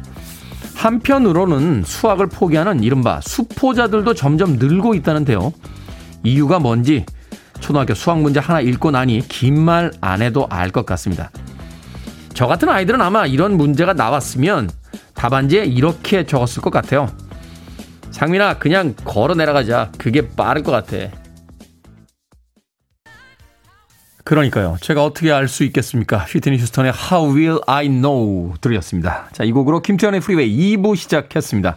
한편으로는 0.75 1.83
수학을 1.85 2.29
포기하는 2.29 2.83
이른바 2.83 3.21
수포자들도 3.21 4.15
점점 4.15 4.55
늘고 4.55 4.95
있다는데요. 4.95 5.53
이유가 6.25 6.59
뭔지 6.59 7.05
초등학교 7.61 7.93
수학 7.93 8.21
문제 8.23 8.41
하나 8.41 8.63
읽고 8.63 8.93
나니 8.93 9.21
긴 9.29 9.59
말 9.59 9.93
안 10.01 10.23
해도 10.23 10.47
알 10.49 10.71
것 10.71 10.87
같습니다. 10.87 11.31
저 12.33 12.47
같은 12.47 12.71
아이들은 12.71 13.03
아마 13.03 13.27
이런 13.27 13.59
문제가 13.59 13.93
나왔으면 13.93 14.71
답안지에 15.17 15.65
이렇게 15.65 16.25
적었을 16.25 16.63
것 16.63 16.71
같아요. 16.71 17.11
상민아, 18.11 18.59
그냥 18.59 18.95
걸어 19.05 19.35
내려가자. 19.35 19.91
그게 19.99 20.29
빠를 20.29 20.63
것 20.63 20.71
같아. 20.73 20.97
그러니까요. 24.25 24.77
제가 24.81 25.05
어떻게 25.05 25.31
알 25.31 25.47
수 25.47 25.63
있겠습니까? 25.65 26.19
휘트니 26.19 26.59
휴스턴의 26.59 26.93
How 26.93 27.37
Will 27.37 27.61
I 27.67 27.89
Know 27.89 28.55
들렸습니다. 28.61 29.29
자, 29.33 29.45
이 29.45 29.53
곡으로 29.53 29.83
김태현의 29.83 30.21
프리웨이 30.21 30.77
2부 30.77 30.97
시작했습니다. 30.97 31.77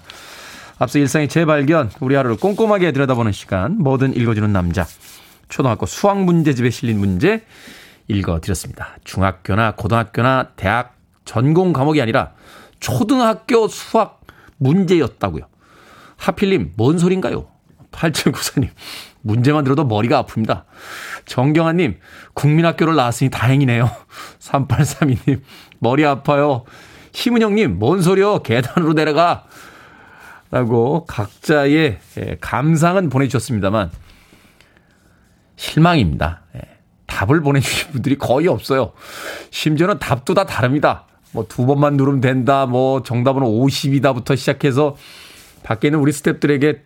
앞서 0.80 0.98
일상의 0.98 1.28
재발견, 1.28 1.92
우리 2.00 2.16
하루를 2.16 2.38
꼼꼼하게 2.38 2.92
들여다보는 2.92 3.34
시간, 3.34 3.78
뭐든 3.78 4.16
읽어주는 4.16 4.52
남자. 4.52 4.88
초등학교 5.50 5.86
수학 5.86 6.24
문제집에 6.24 6.70
실린 6.70 7.00
문제 7.00 7.44
읽어드렸습니다. 8.08 8.96
중학교나 9.04 9.74
고등학교나 9.76 10.50
대학 10.56 10.96
전공 11.26 11.74
과목이 11.74 12.02
아니라 12.02 12.32
초등학교 12.80 13.68
수학 13.68 14.22
문제였다고요. 14.58 15.44
하필님, 16.18 16.74
뭔 16.76 16.98
소린가요? 16.98 17.48
8794님, 17.92 18.70
문제만 19.22 19.64
들어도 19.64 19.86
머리가 19.86 20.24
아픕니다. 20.24 20.64
정경아님, 21.26 22.00
국민학교를 22.34 22.96
나왔으니 22.96 23.30
다행이네요. 23.30 23.90
3832님, 24.40 25.42
머리 25.80 26.06
아파요. 26.06 26.66
심은영님, 27.12 27.80
뭔 27.80 28.02
소리요? 28.02 28.44
계단으로 28.44 28.94
내려가. 28.94 29.46
라고 30.52 31.06
각자의 31.06 32.00
예, 32.18 32.38
감상은 32.42 33.10
보내주셨습니다만, 33.10 33.92
실망입니다. 35.56 36.42
예, 36.56 36.62
답을 37.06 37.42
보내주신 37.42 37.92
분들이 37.92 38.18
거의 38.18 38.48
없어요. 38.48 38.94
심지어는 39.52 40.00
답도 40.00 40.34
다 40.34 40.46
다릅니다. 40.46 41.06
뭐 41.32 41.46
두 41.48 41.66
번만 41.66 41.96
누르면 41.98 42.22
된다, 42.22 42.66
뭐 42.66 43.04
정답은 43.04 43.44
50이다부터 43.44 44.36
시작해서 44.36 44.96
밖에 45.64 45.88
있는 45.90 46.00
우리 46.00 46.12
스탭들에게 46.12 46.80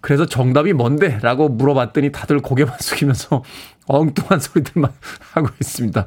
그래서 0.00 0.24
정답이 0.24 0.72
뭔데? 0.72 1.18
라고 1.20 1.48
물어봤더니 1.48 2.10
다들 2.12 2.40
고개만 2.40 2.74
숙이면서 2.80 3.44
엉뚱한 3.86 4.40
소리들만 4.40 4.90
하고 5.32 5.48
있습니다. 5.60 6.06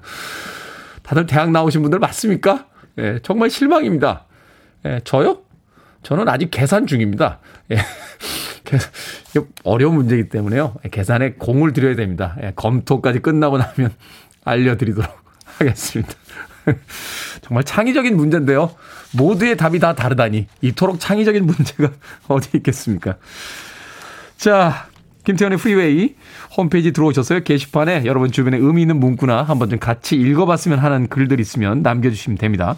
다들 1.03 1.25
대학 1.25 1.51
나오신 1.51 1.81
분들 1.83 1.99
맞습니까? 1.99 2.67
예, 2.99 3.19
정말 3.21 3.49
실망입니다. 3.49 4.25
예, 4.85 5.01
저요? 5.03 5.41
저는 6.01 6.27
아직 6.27 6.49
계산 6.51 6.87
중입니다. 6.87 7.39
예, 7.71 7.77
어려운 9.63 9.95
문제이기 9.95 10.29
때문에요. 10.29 10.75
예, 10.85 10.89
계산에 10.89 11.33
공을 11.33 11.73
들여야 11.73 11.95
됩니다. 11.95 12.35
예, 12.41 12.53
검토까지 12.55 13.19
끝나고 13.19 13.57
나면 13.57 13.93
알려드리도록 14.43 15.11
하겠습니다. 15.59 16.13
정말 17.41 17.63
창의적인 17.63 18.15
문제인데요. 18.15 18.71
모두의 19.11 19.57
답이 19.57 19.79
다 19.79 19.93
다르다니. 19.93 20.47
이토록 20.61 20.99
창의적인 20.99 21.45
문제가 21.45 21.91
어디 22.27 22.57
있겠습니까? 22.57 23.15
자, 24.37 24.87
김태현의 25.25 25.57
프리웨이 25.57 26.15
홈페이지 26.57 26.91
들어오셨어요. 26.91 27.41
게시판에 27.43 28.03
여러분 28.05 28.31
주변에 28.31 28.57
의미 28.57 28.81
있는 28.81 28.99
문구나 28.99 29.43
한번 29.43 29.69
좀 29.69 29.79
같이 29.79 30.15
읽어봤으면 30.15 30.79
하는 30.79 31.07
글들 31.07 31.39
있으면 31.39 31.81
남겨주시면 31.81 32.37
됩니다. 32.37 32.75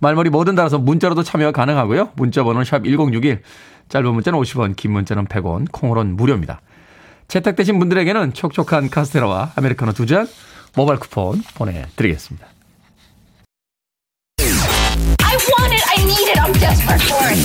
말머리 0.00 0.30
뭐든 0.30 0.54
달아서 0.54 0.78
문자로도 0.78 1.24
참여가 1.24 1.50
가능하고요. 1.50 2.10
문자 2.14 2.44
번호는 2.44 2.64
샵 2.64 2.84
1061, 2.84 3.42
짧은 3.88 4.14
문자는 4.14 4.38
50원, 4.38 4.76
긴 4.76 4.92
문자는 4.92 5.26
100원, 5.26 5.66
콩으로는 5.72 6.16
무료입니다. 6.16 6.60
채택되신 7.26 7.80
분들에게는 7.80 8.32
촉촉한 8.32 8.90
카스테라와 8.90 9.52
아메리카노 9.56 9.92
두 9.92 10.06
잔 10.06 10.28
모바일 10.74 11.00
쿠폰 11.00 11.42
보내드리겠습니다. 11.54 12.46
I 14.40 15.36
want 15.36 15.74
it, 15.74 15.84
I 15.88 16.02
need 16.04 16.28
it, 16.30 16.38
I'm 16.40 16.52
desperate 16.58 17.02
for 17.02 17.26
it. 17.28 17.38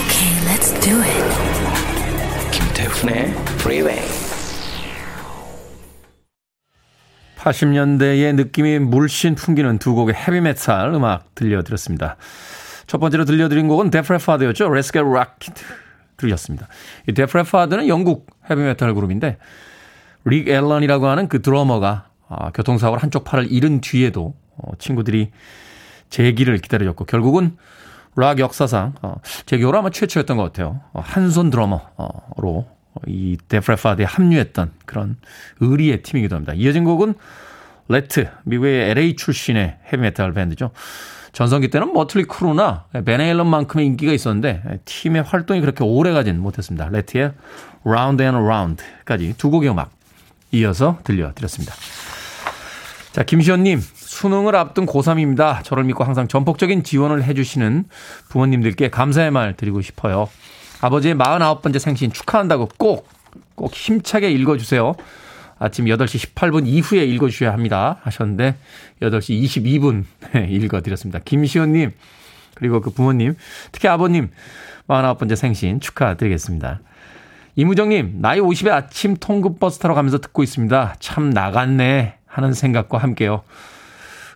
Okay, 0.00 0.30
let's 0.46 0.72
do 0.80 1.00
it. 1.02 1.24
김태훈의 2.52 3.30
Freeway. 3.60 4.00
80년대의 7.36 8.34
느낌이 8.34 8.78
물씬 8.80 9.34
풍기는 9.34 9.78
두 9.78 9.94
곡의 9.94 10.14
헤비메탈 10.14 10.92
음악 10.94 11.34
들려드렸습니다. 11.34 12.16
첫 12.86 12.98
번째로 12.98 13.24
들려드린 13.24 13.66
곡은 13.68 13.90
데프레파드였죠. 13.90 14.68
Let's 14.68 14.92
Get 14.92 15.04
Rocked 15.06 15.64
들으셨습니다. 16.20 16.68
이 17.08 17.12
데프레파드는 17.12 17.88
영국 17.88 18.26
헤비메탈 18.48 18.94
그룹인데 18.94 19.38
릭 20.24 20.48
앨런이라고 20.48 21.06
하는 21.06 21.28
그 21.28 21.42
드러머가 21.42 22.08
아, 22.28 22.50
교통사고로 22.52 23.00
한쪽 23.00 23.24
팔을 23.24 23.50
잃은 23.50 23.80
뒤에도 23.80 24.34
어, 24.56 24.72
친구들이 24.78 25.30
재기를 26.10 26.58
기다려줬고 26.58 27.04
결국은 27.06 27.56
락 28.16 28.38
역사상 28.38 28.94
어, 29.02 29.16
제 29.46 29.56
기억으로 29.56 29.78
아마 29.78 29.90
최초였던 29.90 30.36
것 30.36 30.44
같아요. 30.44 30.80
어, 30.92 31.00
한손 31.00 31.50
드러머로 31.50 32.66
이 33.06 33.38
데프 33.48 33.69
레파드에 33.69 34.04
합류했던 34.04 34.72
그런 34.84 35.16
의리의 35.60 36.02
팀이기도 36.02 36.36
합니다. 36.36 36.52
이어진 36.54 36.84
곡은 36.84 37.14
래트, 37.88 38.28
미국의 38.44 38.90
LA 38.90 39.16
출신의 39.16 39.78
헤비메탈 39.92 40.32
밴드죠. 40.32 40.70
전성기 41.32 41.68
때는 41.68 41.92
머틀리 41.92 42.24
크루나 42.24 42.86
밴 43.04 43.20
헤일런만큼의 43.20 43.86
인기가 43.86 44.12
있었는데 44.12 44.80
팀의 44.84 45.22
활동이 45.22 45.60
그렇게 45.60 45.84
오래 45.84 46.12
가진 46.12 46.40
못했습니다. 46.40 46.88
래트의 46.90 47.32
Round 47.84 48.22
and 48.22 48.38
Round까지 48.38 49.34
두 49.38 49.50
곡의 49.50 49.70
음악 49.70 49.90
이어서 50.52 50.98
들려드렸습니다. 51.04 51.74
자, 53.12 53.24
김시현님, 53.24 53.80
수능을 53.80 54.54
앞둔 54.54 54.86
고3입니다. 54.86 55.64
저를 55.64 55.84
믿고 55.84 56.04
항상 56.04 56.28
전폭적인 56.28 56.84
지원을 56.84 57.24
해주시는 57.24 57.84
부모님들께 58.28 58.88
감사의 58.90 59.30
말 59.30 59.56
드리고 59.56 59.82
싶어요. 59.82 60.28
아버지의 60.80 61.16
49번째 61.16 61.78
생신 61.78 62.12
축하한다고 62.12 62.68
꼭, 62.78 63.08
꼭 63.54 63.74
힘차게 63.74 64.30
읽어주세요. 64.30 64.94
아침 65.60 65.84
8시 65.84 66.34
18분 66.34 66.66
이후에 66.66 67.04
읽어주셔야 67.04 67.52
합니다. 67.52 67.98
하셨는데, 68.02 68.56
8시 69.02 69.42
22분 69.42 70.04
읽어드렸습니다. 70.50 71.20
김시원님, 71.22 71.92
그리고 72.54 72.80
그 72.80 72.90
부모님, 72.90 73.36
특히 73.70 73.86
아버님, 73.86 74.30
49번째 74.88 75.36
생신 75.36 75.78
축하드리겠습니다. 75.78 76.80
이무정님, 77.56 78.22
나이 78.22 78.40
50에 78.40 78.70
아침 78.70 79.16
통근버스 79.16 79.80
타러 79.80 79.94
가면서 79.94 80.18
듣고 80.18 80.42
있습니다. 80.42 80.94
참 80.98 81.28
나갔네 81.28 82.14
하는 82.26 82.54
생각과 82.54 82.96
함께요. 82.96 83.42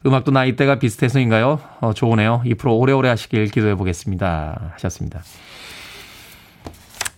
음악도 0.04 0.30
나이대가 0.30 0.78
비슷해서인가요? 0.78 1.58
어, 1.80 1.94
좋으네요. 1.94 2.42
2% 2.44 2.78
오래오래 2.78 3.08
하시길 3.08 3.46
기도해 3.46 3.76
보겠습니다. 3.76 4.72
하셨습니다. 4.74 5.22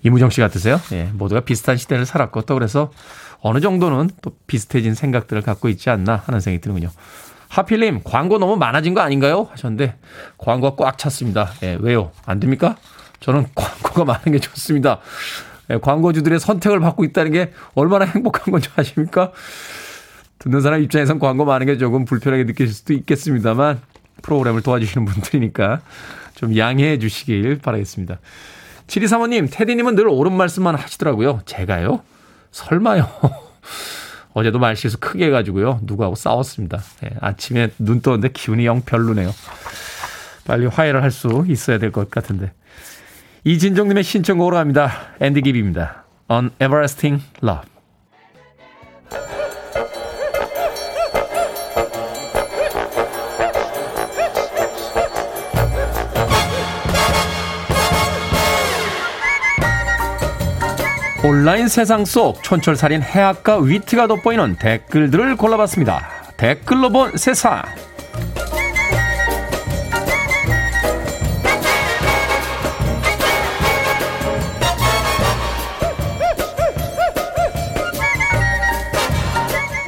이무정 0.04 0.30
씨 0.30 0.40
같으세요? 0.40 0.80
예, 0.92 1.10
모두가 1.12 1.40
비슷한 1.40 1.76
시대를 1.76 2.06
살았고 2.06 2.42
또 2.42 2.54
그래서 2.54 2.92
어느 3.40 3.60
정도는 3.60 4.10
또 4.22 4.32
비슷해진 4.46 4.94
생각들을 4.94 5.42
갖고 5.42 5.68
있지 5.68 5.90
않나 5.90 6.22
하는 6.26 6.40
생각이 6.40 6.60
드는군요. 6.60 6.90
하필님 7.48 8.00
광고 8.04 8.38
너무 8.38 8.56
많아진 8.56 8.94
거 8.94 9.00
아닌가요? 9.00 9.48
하셨는데 9.50 9.96
광고가 10.38 10.82
꽉 10.82 10.98
찼습니다. 10.98 11.50
예, 11.62 11.78
왜요? 11.80 12.10
안 12.24 12.40
됩니까? 12.40 12.76
저는 13.20 13.46
광고가 13.54 14.04
많은 14.04 14.32
게 14.32 14.38
좋습니다. 14.38 15.00
예, 15.70 15.78
광고주들의 15.78 16.38
선택을 16.38 16.80
받고 16.80 17.04
있다는 17.04 17.32
게 17.32 17.52
얼마나 17.74 18.04
행복한 18.04 18.52
건지 18.52 18.68
아십니까? 18.76 19.32
듣는 20.38 20.60
사람 20.60 20.82
입장에선 20.82 21.18
광고 21.18 21.44
많은 21.44 21.66
게 21.66 21.78
조금 21.78 22.04
불편하게 22.04 22.44
느끼실 22.44 22.74
수도 22.74 22.92
있겠습니다만 22.92 23.80
프로그램을 24.22 24.62
도와주시는 24.62 25.06
분들이니까 25.06 25.80
좀 26.34 26.56
양해해 26.56 26.98
주시길 26.98 27.58
바라겠습니다. 27.58 28.18
7235님, 28.86 29.48
테디님은 29.50 29.96
늘 29.96 30.06
옳은 30.08 30.32
말씀만 30.32 30.76
하시더라고요. 30.76 31.40
제가요? 31.46 32.02
설마요. 32.56 33.06
어제도 34.32 34.58
말실수 34.58 34.98
크게 34.98 35.26
해가지고요. 35.26 35.80
누구하고 35.82 36.14
싸웠습니다. 36.14 36.78
네, 37.02 37.10
아침에 37.20 37.70
눈 37.78 38.00
떠는데 38.00 38.28
기분이 38.30 38.64
영 38.66 38.80
별로네요. 38.82 39.34
빨리 40.46 40.66
화해를 40.66 41.02
할 41.02 41.10
수 41.10 41.44
있어야 41.48 41.78
될 41.78 41.90
것 41.92 42.10
같은데. 42.10 42.52
이진정님의 43.44 44.02
신청곡으로 44.04 44.56
갑니다. 44.56 44.90
앤디 45.20 45.42
깁입니다. 45.42 46.04
On 46.28 46.50
Everlasting 46.60 47.22
Love. 47.42 47.64
온라인 61.26 61.66
세상 61.66 62.04
속 62.04 62.40
촌철살인 62.44 63.02
해학과 63.02 63.58
위트가 63.58 64.06
돋보이는 64.06 64.58
댓글들을 64.60 65.34
골라봤습니다. 65.34 66.08
댓글로 66.36 66.90
본 66.90 67.16
세상. 67.16 67.64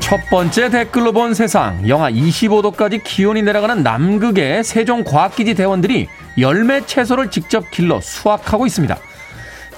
첫 0.01 0.19
번째 0.29 0.71
댓글로 0.71 1.13
본 1.13 1.35
세상. 1.35 1.89
영하 1.89 2.11
25도까지 2.11 3.05
기온이 3.05 3.43
내려가는 3.43 3.85
남극의 3.85 4.65
세종과학기지 4.65 5.55
대원들이 5.55 6.09
열매 6.37 6.85
채소를 6.85 7.31
직접 7.31 7.71
길러 7.71 8.01
수확하고 8.01 8.67
있습니다. 8.67 8.99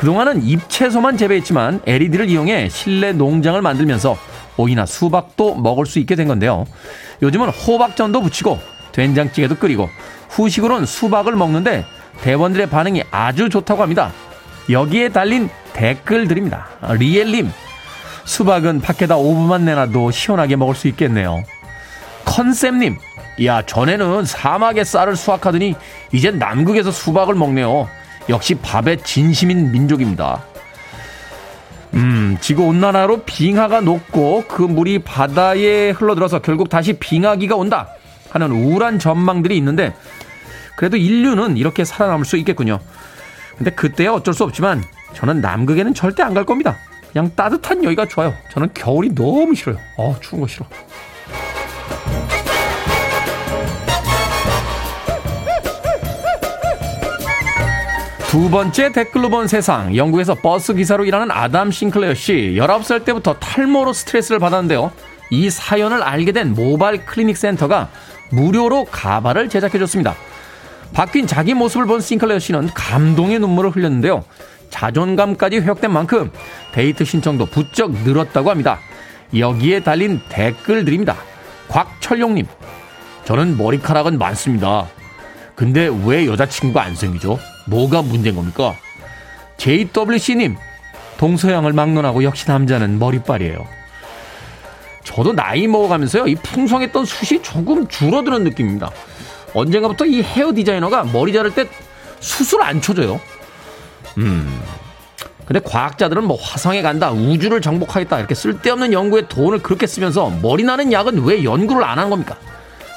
그동안은 0.01 0.43
잎채소만 0.45 1.19
재배했지만 1.19 1.83
LED를 1.85 2.31
이용해 2.31 2.71
실내 2.71 3.13
농장을 3.13 3.61
만들면서 3.61 4.17
오이나 4.57 4.87
수박도 4.87 5.55
먹을 5.55 5.85
수 5.85 5.99
있게 5.99 6.17
된 6.17 6.27
건데요. 6.27 6.65
요즘은 7.21 7.51
호박전도 7.51 8.23
부치고 8.23 8.59
된장찌개도 8.93 9.57
끓이고 9.57 9.91
후식으로는 10.31 10.87
수박을 10.87 11.37
먹는데 11.37 11.85
대원들의 12.23 12.71
반응이 12.71 13.03
아주 13.11 13.51
좋다고 13.51 13.83
합니다. 13.83 14.11
여기에 14.71 15.11
달린 15.11 15.51
댓글들입니다. 15.75 16.67
리엘님, 16.99 17.51
수박은 18.25 18.81
밖에다 18.81 19.17
5분만 19.17 19.65
내놔도 19.65 20.13
시원하게 20.13 20.57
먹을 20.57 20.75
수 20.75 20.89
있겠네요. 20.89 21.45
컨셉님, 22.25 22.97
야, 23.45 23.61
전에는 23.61 24.25
사막의 24.25 24.83
쌀을 24.83 25.15
수확하더니 25.15 25.75
이젠 26.11 26.39
남극에서 26.39 26.91
수박을 26.91 27.35
먹네요. 27.35 28.00
역시 28.31 28.55
밥에 28.55 28.97
진심인 28.97 29.71
민족입니다. 29.73 30.45
음, 31.95 32.39
지구 32.41 32.65
온난화로 32.67 33.25
빙하가 33.25 33.81
녹고 33.81 34.45
그 34.49 34.63
물이 34.63 35.01
바다에 35.01 35.91
흘러들어서 35.91 36.41
결국 36.41 36.69
다시 36.69 36.93
빙하기가 36.95 37.57
온다 37.57 37.89
하는 38.31 38.53
우울한 38.53 38.99
전망들이 38.99 39.57
있는데 39.59 39.95
그래도 40.77 40.97
인류는 40.97 41.57
이렇게 41.57 41.85
살아남을 41.85 42.25
수 42.25 42.37
있겠군요. 42.39 42.79
근데 43.59 43.73
그때야 43.73 44.13
어쩔 44.13 44.33
수 44.33 44.45
없지만 44.45 44.83
저는 45.15 45.41
남극에는 45.41 45.93
절대 45.95 46.23
안 46.23 46.33
갈 46.33 46.45
겁니다. 46.47 46.77
그냥 47.13 47.33
따뜻한 47.35 47.83
여기가 47.83 48.07
좋아요. 48.07 48.33
저는 48.53 48.71
겨울이 48.73 49.13
너무 49.15 49.55
싫어요. 49.57 49.77
어, 49.99 50.17
추운 50.21 50.41
거 50.43 50.47
싫어. 50.47 50.65
두 58.31 58.49
번째 58.49 58.93
댓글로 58.93 59.29
본 59.29 59.49
세상. 59.49 59.97
영국에서 59.97 60.37
버스 60.37 60.73
기사로 60.73 61.05
일하는 61.05 61.33
아담 61.33 61.73
싱클레어 61.73 62.15
씨. 62.15 62.55
19살 62.57 63.05
때부터 63.05 63.35
탈모로 63.35 63.93
스트레스를 63.93 64.39
받았는데요. 64.39 64.93
이 65.31 65.51
사연을 65.51 66.01
알게 66.01 66.31
된 66.31 66.55
모바일 66.55 67.05
클리닉 67.05 67.37
센터가 67.37 67.89
무료로 68.31 68.85
가발을 68.85 69.49
제작해줬습니다. 69.49 70.15
바뀐 70.93 71.27
자기 71.27 71.55
모습을 71.55 71.87
본 71.87 72.01
싱클레어 72.01 72.39
씨는 72.39 72.69
감동의 72.73 73.41
눈물을 73.41 73.71
흘렸는데요. 73.71 74.23
자존감까지 74.71 75.57
회복된 75.57 75.93
만큼 75.93 76.31
데이트 76.71 77.05
신청도 77.05 77.47
부쩍 77.47 77.91
늘었다고 77.91 78.49
합니다. 78.49 78.79
여기에 79.37 79.83
달린 79.83 80.21
댓글들입니다. 80.29 81.17
곽철용님, 81.67 82.47
저는 83.25 83.57
머리카락은 83.57 84.19
많습니다. 84.19 84.87
근데 85.57 85.91
왜 86.05 86.27
여자친구가 86.27 86.81
안 86.81 86.95
생기죠? 86.95 87.41
뭐가 87.71 88.03
문제인 88.03 88.37
겁니까? 88.37 88.77
JWC님, 89.57 90.57
동서양을 91.19 91.73
막론하고 91.73 92.25
역시 92.25 92.49
남자는 92.49 92.99
머리빨이에요. 92.99 93.67
저도 95.05 95.33
나이 95.33 95.67
먹어가면서요, 95.67 96.27
이 96.27 96.35
풍성했던 96.35 97.05
숱이 97.05 97.43
조금 97.43 97.89
줄어드는 97.89 98.45
느낌입니다. 98.45 98.91
언젠가부터 99.55 100.05
이 100.07 100.23
헤어 100.23 100.53
디자이너가 100.53 101.05
머리 101.05 101.33
자를 101.33 101.55
때 101.55 101.67
숱을 102.21 102.63
안 102.63 102.81
쳐줘요. 102.81 103.21
음. 104.19 104.61
근데 105.45 105.61
과학자들은 105.61 106.25
뭐 106.25 106.37
화성에 106.41 106.81
간다, 106.81 107.11
우주를 107.11 107.61
정복하겠다, 107.61 108.19
이렇게 108.19 108.35
쓸데없는 108.35 108.93
연구에 108.93 109.27
돈을 109.27 109.59
그렇게 109.61 109.87
쓰면서 109.87 110.31
머리 110.43 110.63
나는 110.63 110.93
약은 110.93 111.25
왜 111.25 111.43
연구를 111.43 111.83
안 111.83 111.99
하는 111.99 112.09
겁니까? 112.09 112.37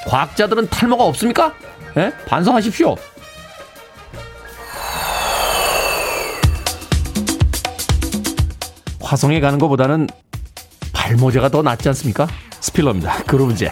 과학자들은 0.07 0.69
탈모가 0.69 1.03
없습니까? 1.03 1.53
예? 1.97 2.13
반성하십시오. 2.27 2.95
화성에 9.13 9.39
가는 9.41 9.60
것보다는 9.60 10.08
발모제가 10.91 11.49
더 11.49 11.62
낫지 11.62 11.88
않습니까? 11.89 12.28
스필러입니다. 12.60 13.23
그루브제. 13.26 13.71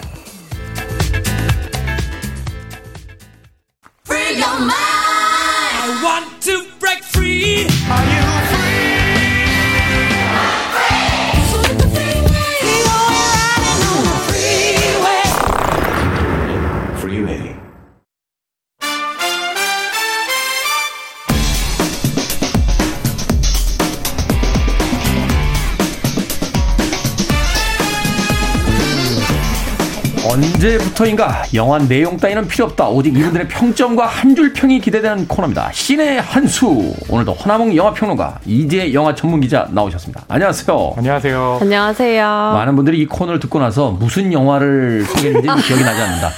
언제부터인가 30.91 31.43
영화 31.54 31.77
내용 31.80 32.17
따위는 32.17 32.47
필요 32.47 32.65
없다. 32.65 32.89
오직 32.89 33.15
이분들의 33.17 33.47
평점과 33.47 34.06
한 34.06 34.32
줄 34.36 34.54
평이 34.54 34.80
기대되는 34.80 35.27
코너입니다. 35.27 35.71
신의 35.73 36.21
한수. 36.21 36.93
오늘도 37.10 37.34
허나몽 37.34 37.75
영화평론가 37.75 38.39
이재 38.45 38.93
영화 38.93 39.13
전문 39.13 39.41
기자 39.41 39.67
나오셨습니다. 39.71 40.23
안녕하세요. 40.30 40.93
안녕하세요. 40.97 41.58
안녕하세요. 41.62 42.25
많은 42.54 42.75
분들이 42.77 42.99
이 42.99 43.06
코너를 43.06 43.39
듣고 43.41 43.60
나서 43.60 43.91
무슨 43.91 44.32
영화를 44.32 45.04
소개했는지 45.04 45.63
기억이 45.67 45.84
나지 45.84 46.01
않는다. 46.01 46.30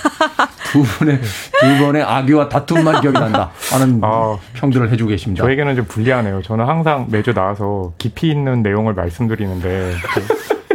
두 0.72 0.82
분의 0.82 1.20
두 1.22 1.86
번의 1.86 2.02
악유와 2.04 2.50
다툼만 2.50 3.02
기억이 3.02 3.20
난다. 3.20 3.52
하는 3.72 4.00
아, 4.04 4.38
평들을 4.56 4.92
해주고 4.92 5.10
계십니다. 5.10 5.44
저에게는 5.44 5.76
좀 5.76 5.86
불리하네요. 5.86 6.42
저는 6.42 6.66
항상 6.68 7.08
매주 7.12 7.34
나와서 7.34 7.94
깊이 8.00 8.30
있는 8.32 8.64
내용을 8.64 8.94
말씀드리는데 8.96 9.94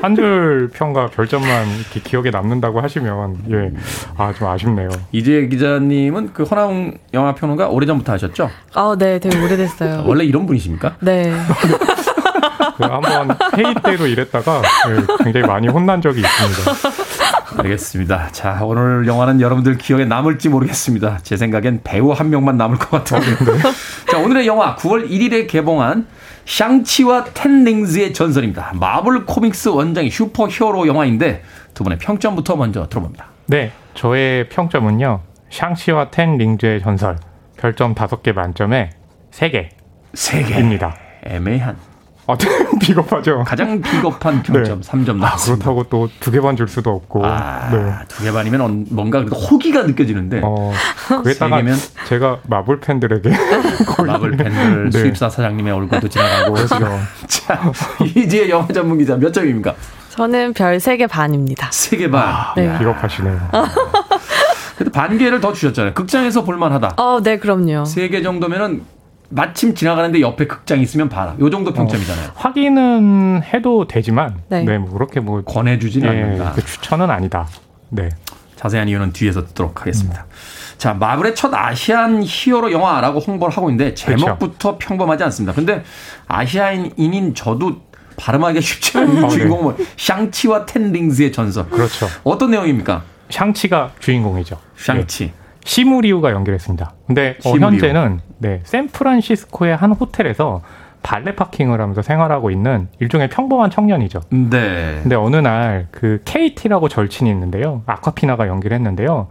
한줄 0.03 0.71
평과 0.73 1.09
별점만 1.09 1.67
기, 1.91 2.03
기억에 2.03 2.31
남는다고 2.31 2.81
하시면 2.81 3.37
예, 3.51 3.73
아 4.17 4.33
좀 4.39 4.47
아쉽네요. 4.49 4.89
이재 5.13 5.47
기자님은 5.49 6.31
그 6.33 6.45
허나몽 6.45 6.95
영화 7.15 7.35
평론가 7.35 7.69
오래전부터 7.69 8.13
하셨죠? 8.13 8.51
아, 8.75 8.95
네, 8.99 9.19
되게 9.19 9.37
오래됐어요. 9.39 10.05
원래 10.07 10.25
이런 10.25 10.47
분이십니까? 10.47 10.97
네. 11.01 11.33
그 12.77 12.85
한번 12.85 13.37
회의 13.57 13.75
때도 13.83 14.07
이랬다가 14.07 14.63
예, 14.89 15.25
굉장히 15.25 15.47
많이 15.47 15.67
혼난 15.69 16.01
적이 16.01 16.21
있습니다. 16.21 16.99
알겠습니다. 17.63 18.29
자, 18.31 18.61
오늘 18.63 19.07
영화는 19.07 19.41
여러분들 19.41 19.79
기억에 19.79 20.05
남을지 20.05 20.49
모르겠습니다. 20.49 21.19
제 21.23 21.37
생각엔 21.37 21.81
배우 21.83 22.13
한 22.13 22.31
명만 22.31 22.57
남을 22.57 22.79
것 22.79 22.91
같은데. 22.91 23.59
자, 24.11 24.19
오늘의 24.19 24.47
영화 24.47 24.77
9월 24.77 25.09
1일에 25.11 25.49
개봉한 25.49 26.07
샹치와 26.53 27.25
텐링즈의 27.35 28.15
전설입니다. 28.15 28.73
마블 28.81 29.27
코믹스 29.27 29.69
원작의 29.69 30.11
슈퍼 30.11 30.49
히어로 30.49 30.87
영화인데 30.89 31.43
두 31.75 31.85
분의 31.85 31.99
평점부터 31.99 32.57
먼저 32.57 32.89
들어봅니다. 32.89 33.27
네, 33.47 33.71
저의 33.95 34.49
평점은요. 34.49 35.21
샹치와 35.51 36.11
텐 36.11 36.39
링즈의 36.39 36.81
전설 36.81 37.19
별점 37.59 37.95
5개 37.95 38.33
만점에 38.33 38.91
3개. 39.31 39.69
세 40.15 40.41
개입니다. 40.41 40.97
애매한. 41.25 41.77
아, 42.27 42.37
비겁하죠. 42.81 43.43
가장 43.45 43.81
비겁한 43.81 44.43
평점 44.43 44.81
네. 44.83 44.89
3점 44.91 45.11
아, 45.23 45.27
나왔습니다. 45.27 45.65
그렇다고 45.73 45.85
또 45.89 46.09
두 46.21 46.31
개 46.31 46.41
반 46.41 46.57
줄 46.57 46.69
수도 46.69 46.91
없고. 46.91 47.25
아, 47.25 47.71
네. 47.71 47.93
두개 48.09 48.31
반이면 48.33 48.61
언- 48.61 48.87
뭔가 48.91 49.21
그래도 49.21 49.37
호기가 49.37 49.85
느껴지는데 49.85 50.41
어, 50.45 50.73
그에다가 51.23 51.57
세 51.57 51.63
개면? 51.63 51.79
제가 52.09 52.39
마블 52.47 52.81
팬들에게 52.81 53.31
마블 54.07 54.31
팬들 54.31 54.89
네. 54.89 54.99
수입사 54.99 55.29
사장님의 55.29 55.75
얼굴도 55.75 56.09
지나가고 56.09 56.55
그렇죠. 56.55 56.79
자, 57.29 57.71
이제 58.17 58.49
영화 58.49 58.67
전문 58.69 58.97
기자 58.97 59.15
몇 59.17 59.31
점입니까? 59.31 59.75
저는 60.09 60.55
별 60.55 60.79
3개 60.79 61.07
반입니다. 61.07 61.69
세개 61.71 62.11
반. 62.11 62.55
네. 62.57 62.67
야, 62.67 62.79
비겁하시네요. 62.79 63.51
그래도 64.77 64.91
반 64.91 65.19
개를 65.19 65.43
더 65.43 65.53
주셨잖아요. 65.53 65.93
극장에서 65.93 66.45
볼만하다. 66.45 66.95
어, 66.97 67.21
네, 67.23 67.39
그럼요. 67.39 67.85
세개 67.85 68.23
정도면은 68.23 68.85
마침 69.29 69.75
지나가는데 69.75 70.23
옆에 70.23 70.47
극장 70.47 70.81
있으면 70.81 71.11
봐라. 71.11 71.37
요 71.39 71.51
정도 71.51 71.75
평점이잖아요. 71.75 72.31
확인은 72.35 73.43
해도 73.43 73.87
되지만 73.87 74.37
네. 74.49 74.65
네, 74.65 74.79
뭐 74.79 74.91
그렇게 74.93 75.21
뭐 75.21 75.43
권해주지는 75.43 76.11
예, 76.11 76.23
않는다. 76.23 76.53
그 76.53 76.65
추천은 76.65 77.11
아니다. 77.11 77.47
네. 77.91 78.09
자세한 78.57 78.89
이유는 78.89 79.13
뒤에서 79.13 79.45
듣도록 79.45 79.83
하겠습니다. 79.83 80.25
자, 80.79 80.95
마블의 80.95 81.35
첫 81.35 81.53
아시안 81.53 82.23
히어로 82.25 82.71
영화라고 82.73 83.19
홍보를 83.19 83.55
하고 83.57 83.69
있는데 83.71 83.95
제목부터 83.95 84.79
평범하지 84.79 85.25
않습니다. 85.25 85.53
근데 85.53 85.83
아시아인인 86.29 87.35
저도 87.35 87.83
발음하기가 88.17 88.61
쉽지 88.61 88.99
않은 88.99 89.19
어, 89.25 89.29
네. 89.29 89.29
주인공은 89.29 89.63
뭐 89.65 89.77
샹치와 89.97 90.67
텐링즈의 90.67 91.33
전설. 91.33 91.69
그렇죠. 91.69 92.07
어떤 92.25 92.53
내용입니까? 92.53 93.03
샹치가 93.29 93.91
주인공이죠. 93.99 94.59
샹치. 94.77 95.25
네. 95.27 95.33
시무리우가 95.65 96.31
연기했습니다. 96.31 96.95
근데 97.07 97.37
어. 97.45 97.51
현재는 97.51 98.21
네, 98.39 98.61
샌프란시스코의 98.65 99.77
한 99.77 99.93
호텔에서 99.93 100.63
발레 101.03 101.37
파킹을 101.37 101.81
하면서 101.81 102.03
생활하고 102.03 102.51
있는 102.51 102.89
일종의 103.01 103.29
평범한 103.29 103.71
청년이죠. 103.71 104.21
네. 104.31 104.99
근데 105.03 105.15
어느 105.15 105.37
날 105.37 105.87
그 105.91 106.21
KT라고 106.25 106.89
절친이 106.89 107.31
있는데요. 107.31 107.83
아카피나가 107.87 108.49
연기를 108.49 108.77
했는데요. 108.77 109.29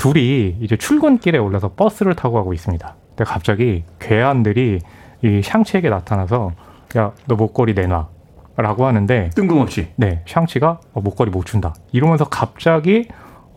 둘이 0.00 0.56
이제 0.60 0.76
출근길에 0.76 1.38
올라서 1.38 1.72
버스를 1.74 2.14
타고 2.14 2.36
가고 2.36 2.54
있습니다. 2.54 2.94
근데 3.10 3.24
갑자기 3.24 3.84
괴한들이 3.98 4.80
이 5.22 5.42
샹치에게 5.44 5.90
나타나서 5.90 6.52
야, 6.96 7.12
너 7.26 7.36
목걸이 7.36 7.74
내놔. 7.74 8.08
라고 8.56 8.86
하는데 8.86 9.30
뜬금없이. 9.34 9.88
네, 9.96 10.22
샹치가 10.26 10.80
어, 10.92 11.00
목걸이 11.00 11.30
못 11.30 11.46
준다. 11.46 11.74
이러면서 11.92 12.24
갑자기 12.24 13.08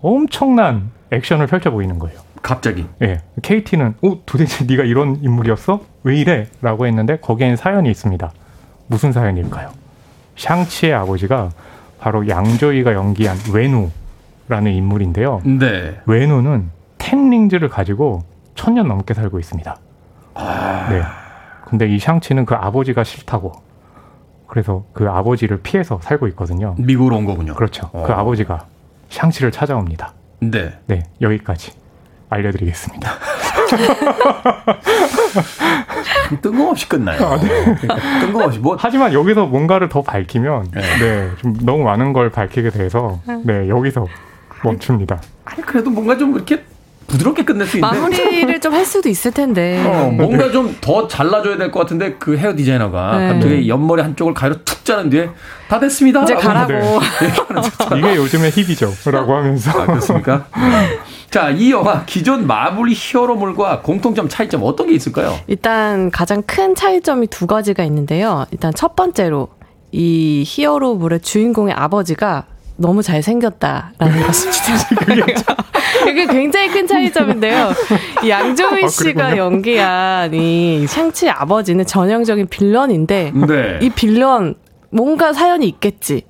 엄청난 0.01 0.91
액션을 1.11 1.47
펼쳐 1.47 1.71
보이는 1.71 1.97
거예요. 1.99 2.19
갑자기. 2.41 2.85
예, 3.01 3.21
KT는 3.41 3.95
어 4.01 4.21
도대체 4.25 4.65
네가 4.65 4.83
이런 4.83 5.17
인물이었어? 5.21 5.81
왜 6.03 6.17
이래? 6.17 6.47
라고 6.61 6.85
했는데 6.85 7.17
거기엔 7.17 7.55
사연이 7.55 7.89
있습니다. 7.89 8.31
무슨 8.87 9.11
사연일까요? 9.11 9.71
샹치의 10.37 10.93
아버지가 10.93 11.49
바로 11.99 12.27
양조이가 12.27 12.93
연기한 12.93 13.37
외누 13.53 13.89
라는 14.47 14.71
인물인데요. 14.73 15.41
네. 15.45 15.99
외누는 16.05 16.69
텐링즈를 16.97 17.69
가지고 17.69 18.23
천년 18.55 18.87
넘게 18.87 19.13
살고 19.13 19.39
있습니다. 19.39 19.75
네. 20.89 21.01
근데 21.65 21.87
이 21.87 21.99
샹치는 21.99 22.45
그 22.45 22.55
아버지가 22.55 23.03
싫다고 23.03 23.51
그래서 24.47 24.83
그 24.93 25.09
아버지를 25.09 25.61
피해서 25.61 25.99
살고 26.01 26.27
있거든요. 26.29 26.75
미국으로 26.77 27.17
온 27.17 27.25
거군요. 27.25 27.55
그렇죠. 27.55 27.89
어. 27.93 28.03
그 28.05 28.13
아버지가 28.13 28.65
샹치를 29.09 29.51
찾아옵니다. 29.51 30.13
네. 30.41 30.73
네, 30.87 31.03
여기까지 31.21 31.71
알려드리겠습니다. 32.29 33.11
뜬금없이 36.41 36.89
끝나요. 36.89 37.17
그러니까 37.17 38.19
뜬금없이 38.19 38.59
뭐 38.59 38.75
하지만 38.77 39.13
여기서 39.13 39.45
뭔가를 39.45 39.89
더 39.89 40.01
밝히면 40.01 40.71
네. 40.71 40.81
네, 40.99 41.29
좀 41.37 41.55
너무 41.61 41.83
많은 41.83 42.13
걸 42.13 42.29
밝히게 42.29 42.71
돼서 42.71 43.19
네, 43.43 43.69
여기서 43.69 44.05
멈춥니다. 44.63 45.21
아니 45.45 45.61
그래도 45.63 45.89
뭔가 45.89 46.17
좀 46.17 46.35
이렇게 46.35 46.63
부드럽게 47.07 47.43
끝낼 47.43 47.67
수 47.67 47.77
있는데 47.77 47.99
마무리를 47.99 48.59
좀 48.61 48.73
할 48.73 48.85
수도 48.85 49.09
있을 49.09 49.31
텐데. 49.31 49.83
어, 49.85 50.09
뭔가 50.09 50.49
좀 50.51 50.75
더 50.81 51.07
잘라줘야 51.07 51.57
될 51.57 51.69
것 51.71 51.81
같은데 51.81 52.13
그 52.17 52.37
헤어 52.37 52.55
디자이너가 52.55 53.17
네. 53.17 53.27
갑자기 53.27 53.67
옆머리 53.69 54.01
한쪽을 54.01 54.33
가위로 54.33 54.63
툭 54.63 54.83
자른 54.85 55.09
뒤에 55.09 55.29
다 55.67 55.79
됐습니다. 55.79 56.23
이제 56.23 56.33
라고 56.33 56.47
가라고. 56.47 56.73
네. 56.73 57.97
이게 57.99 58.15
요즘의 58.15 58.51
힙이죠. 58.51 58.91
라고 59.11 59.35
하면서 59.35 59.71
아, 59.71 59.85
그렇습니까? 59.85 60.45
네. 60.55 60.97
자, 61.29 61.49
이 61.49 61.71
영화 61.71 62.03
기존 62.05 62.47
마블 62.47 62.89
히어로물과 62.91 63.81
공통점 63.81 64.29
차이점 64.29 64.61
어떤 64.63 64.87
게 64.87 64.93
있을까요? 64.93 65.35
일단 65.47 66.09
가장 66.11 66.41
큰 66.43 66.73
차이점이 66.75 67.27
두 67.27 67.47
가지가 67.47 67.83
있는데요. 67.85 68.45
일단 68.51 68.73
첫 68.73 68.95
번째로 68.95 69.49
이 69.91 70.43
히어로물의 70.45 71.19
주인공의 71.21 71.73
아버지가 71.75 72.45
너무 72.75 73.01
잘생겼다라는 73.03 74.23
것입니다. 74.25 75.55
이게 76.09 76.25
굉장히 76.25 76.69
큰 76.69 76.87
차이점인데요. 76.87 77.71
이 78.23 78.29
양조위 78.29 78.85
아, 78.85 78.87
씨가 78.87 79.13
그렇군요. 79.29 79.37
연기한 79.43 80.33
이 80.33 80.85
샹치의 80.87 81.31
아버지는 81.31 81.85
전형적인 81.85 82.47
빌런인데 82.47 83.31
네. 83.47 83.79
이 83.81 83.89
빌런 83.89 84.55
뭔가 84.89 85.33
사연이 85.33 85.67
있겠지. 85.67 86.23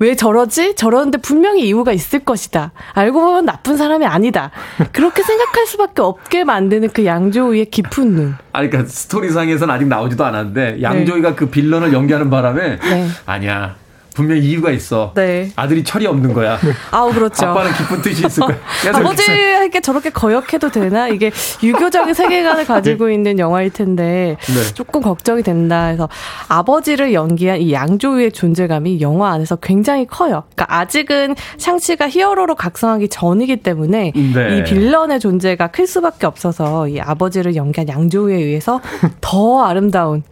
왜 0.00 0.14
저러지? 0.14 0.76
저러는데 0.76 1.18
분명히 1.18 1.66
이유가 1.66 1.92
있을 1.92 2.20
것이다. 2.20 2.72
알고 2.92 3.20
보면 3.20 3.46
나쁜 3.46 3.76
사람이 3.76 4.06
아니다. 4.06 4.52
그렇게 4.92 5.24
생각할 5.24 5.66
수밖에 5.66 6.02
없게 6.02 6.44
만드는 6.44 6.90
그 6.92 7.04
양조위의 7.04 7.66
깊은 7.66 8.14
눈. 8.14 8.34
아니, 8.52 8.70
그러니까 8.70 8.88
스토리상에서는 8.92 9.74
아직 9.74 9.88
나오지도 9.88 10.24
않았는데 10.24 10.82
양조이가 10.82 11.34
그 11.34 11.46
빌런을 11.46 11.92
연기하는 11.92 12.30
바람에 12.30 12.78
네. 12.78 13.08
아니야. 13.26 13.74
분명히 14.18 14.40
이유가 14.40 14.72
있어. 14.72 15.12
네. 15.14 15.48
아들이 15.54 15.84
철이 15.84 16.04
없는 16.04 16.32
거야. 16.34 16.58
아우 16.90 17.12
그렇죠. 17.12 17.46
아빠는 17.46 17.70
기쁜 17.74 18.02
뜻이 18.02 18.26
있을 18.26 18.42
거야. 18.42 18.58
아버지에게 18.92 19.80
저렇게 19.80 20.10
거역해도 20.10 20.72
되나? 20.72 21.06
이게 21.06 21.30
유교적인 21.62 22.14
세계관을 22.14 22.64
가지고 22.64 23.10
있는 23.10 23.38
영화일 23.38 23.72
텐데 23.72 24.36
네. 24.40 24.74
조금 24.74 25.02
걱정이 25.02 25.44
된다 25.44 25.84
해서 25.84 26.08
아버지를 26.48 27.14
연기한 27.14 27.60
이 27.60 27.72
양조위의 27.72 28.32
존재감이 28.32 29.00
영화 29.00 29.30
안에서 29.30 29.54
굉장히 29.54 30.04
커요. 30.04 30.42
그러니까 30.56 30.76
아직은 30.76 31.36
샹치가 31.56 32.08
히어로로 32.08 32.56
각성하기 32.56 33.10
전이기 33.10 33.58
때문에 33.58 34.12
네. 34.16 34.58
이 34.58 34.64
빌런의 34.64 35.20
존재가 35.20 35.68
클 35.68 35.86
수밖에 35.86 36.26
없어서 36.26 36.88
이 36.88 36.98
아버지를 36.98 37.54
연기한 37.54 37.88
양조위에 37.88 38.34
의해서 38.34 38.80
더 39.20 39.62
아름다운 39.62 40.24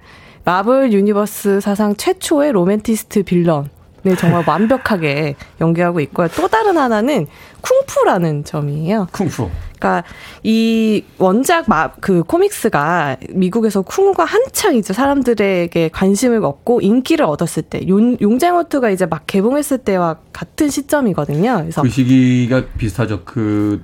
마블 0.47 0.93
유니버스 0.93 1.61
사상 1.61 1.95
최초의 1.97 2.51
로맨티스트 2.51 3.25
빌런. 3.25 3.76
네, 4.07 4.15
정말 4.15 4.45
완벽하게 4.47 5.35
연기하고 5.61 5.99
있고요. 5.99 6.29
또 6.37 6.47
다른 6.47 6.79
하나는 6.79 7.27
쿵푸라는 7.61 8.45
점이에요. 8.45 9.09
쿵푸. 9.11 9.51
그러니까 9.81 10.05
이 10.45 11.03
원작 11.19 11.69
마, 11.69 11.91
그 11.91 12.23
코믹스가 12.23 13.17
미국에서 13.31 13.83
쿵푸가 13.83 14.25
한창 14.25 14.77
이제 14.77 14.93
사람들에게 14.93 15.89
관심을 15.89 16.45
얻고 16.45 16.83
인기를 16.83 17.27
얻었을 17.27 17.65
때 17.65 17.81
용, 17.89 18.17
용쟁호투가 18.21 18.91
이제 18.91 19.07
막 19.07 19.27
개봉했을 19.27 19.79
때와 19.79 20.19
같은 20.33 20.71
시점이거든요. 20.71 21.57
그래서 21.63 21.83
그 21.83 21.89
시기가 21.89 22.63
비슷하죠. 22.79 23.25
그, 23.25 23.83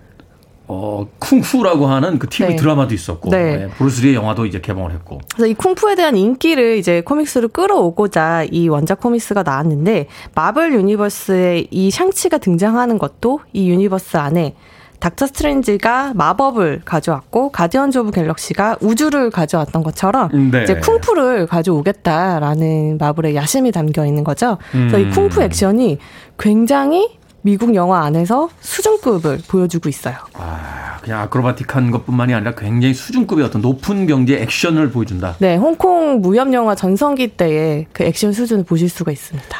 어, 0.73 1.07
쿵푸라고 1.19 1.87
하는 1.87 2.19
그 2.19 2.29
TV 2.29 2.55
네. 2.55 2.57
드라마도 2.57 2.95
있었고, 2.95 3.31
네. 3.31 3.57
네, 3.57 3.69
브루스리의 3.69 4.15
영화도 4.15 4.47
이제 4.47 4.61
개봉을 4.61 4.93
했고. 4.93 5.21
그래서 5.35 5.47
이 5.47 5.55
쿵푸에 5.55 5.95
대한 5.95 6.17
인기를 6.17 6.79
이제 6.79 7.03
코믹스로 7.03 7.49
끌어오고자 7.49 8.47
이 8.51 8.69
원작 8.69 9.01
코믹스가 9.01 9.43
나왔는데 9.43 10.07
마블 10.35 10.73
유니버스에 10.75 11.67
이 11.71 11.91
샹치가 11.91 12.39
등장하는 12.39 12.99
것도 12.99 13.41
이 13.53 13.71
유니버스 13.71 14.17
안에 14.17 14.55
닥터 15.03 15.27
스트레인지가 15.27 16.13
마법을 16.15 16.83
가져왔고 16.85 17.51
가디언즈 17.51 17.99
오브 17.99 18.13
갤럭시가 18.13 18.77
우주를 18.81 19.31
가져왔던 19.31 19.83
것처럼 19.83 20.51
네. 20.53 20.63
이제 20.63 20.77
쿵푸를 20.77 21.49
가져오겠다라는 21.49 22.99
마블의 22.99 23.35
야심이 23.35 23.73
담겨 23.73 24.07
있는 24.07 24.23
거죠. 24.23 24.59
그래서 24.71 25.01
이 25.01 25.05
음. 25.05 25.11
쿵푸 25.11 25.43
액션이 25.43 25.99
굉장히 26.39 27.19
미국 27.43 27.75
영화 27.75 28.05
안에서 28.05 28.49
수준급을 28.61 29.41
보여주고 29.49 29.89
있어요. 29.89 30.15
아, 30.35 30.99
그냥 31.03 31.21
아크로바틱한 31.23 31.91
것뿐만이 31.91 32.33
아니라 32.35 32.55
굉장히 32.55 32.95
수준급의 32.95 33.45
어떤 33.45 33.61
높은 33.61 34.07
경지의 34.07 34.43
액션을 34.43 34.91
보여준다. 34.91 35.37
네, 35.39 35.57
홍콩 35.57 36.21
무협 36.21 36.53
영화 36.53 36.75
전성기 36.75 37.37
때의 37.37 37.87
그 37.93 38.05
액션 38.05 38.33
수준을 38.33 38.65
보실 38.65 38.89
수가 38.89 39.11
있습니다. 39.11 39.59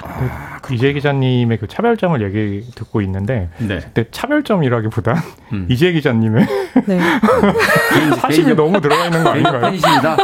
이재 0.71 0.93
기자님의 0.93 1.59
그 1.59 1.67
차별점을 1.67 2.23
얘기 2.23 2.65
듣고 2.75 3.01
있는데 3.03 3.49
네. 3.59 3.81
그때 3.81 4.05
차별점이라기보다 4.11 5.23
음. 5.53 5.67
이재 5.69 5.93
기자님의 5.93 6.47
네. 6.87 7.01
사심이 8.21 8.55
너무 8.55 8.81
들어가 8.81 9.07
있는 9.07 9.25
거 9.25 9.31
아닌가요? 9.31 9.61
팬이십니다. 9.61 10.17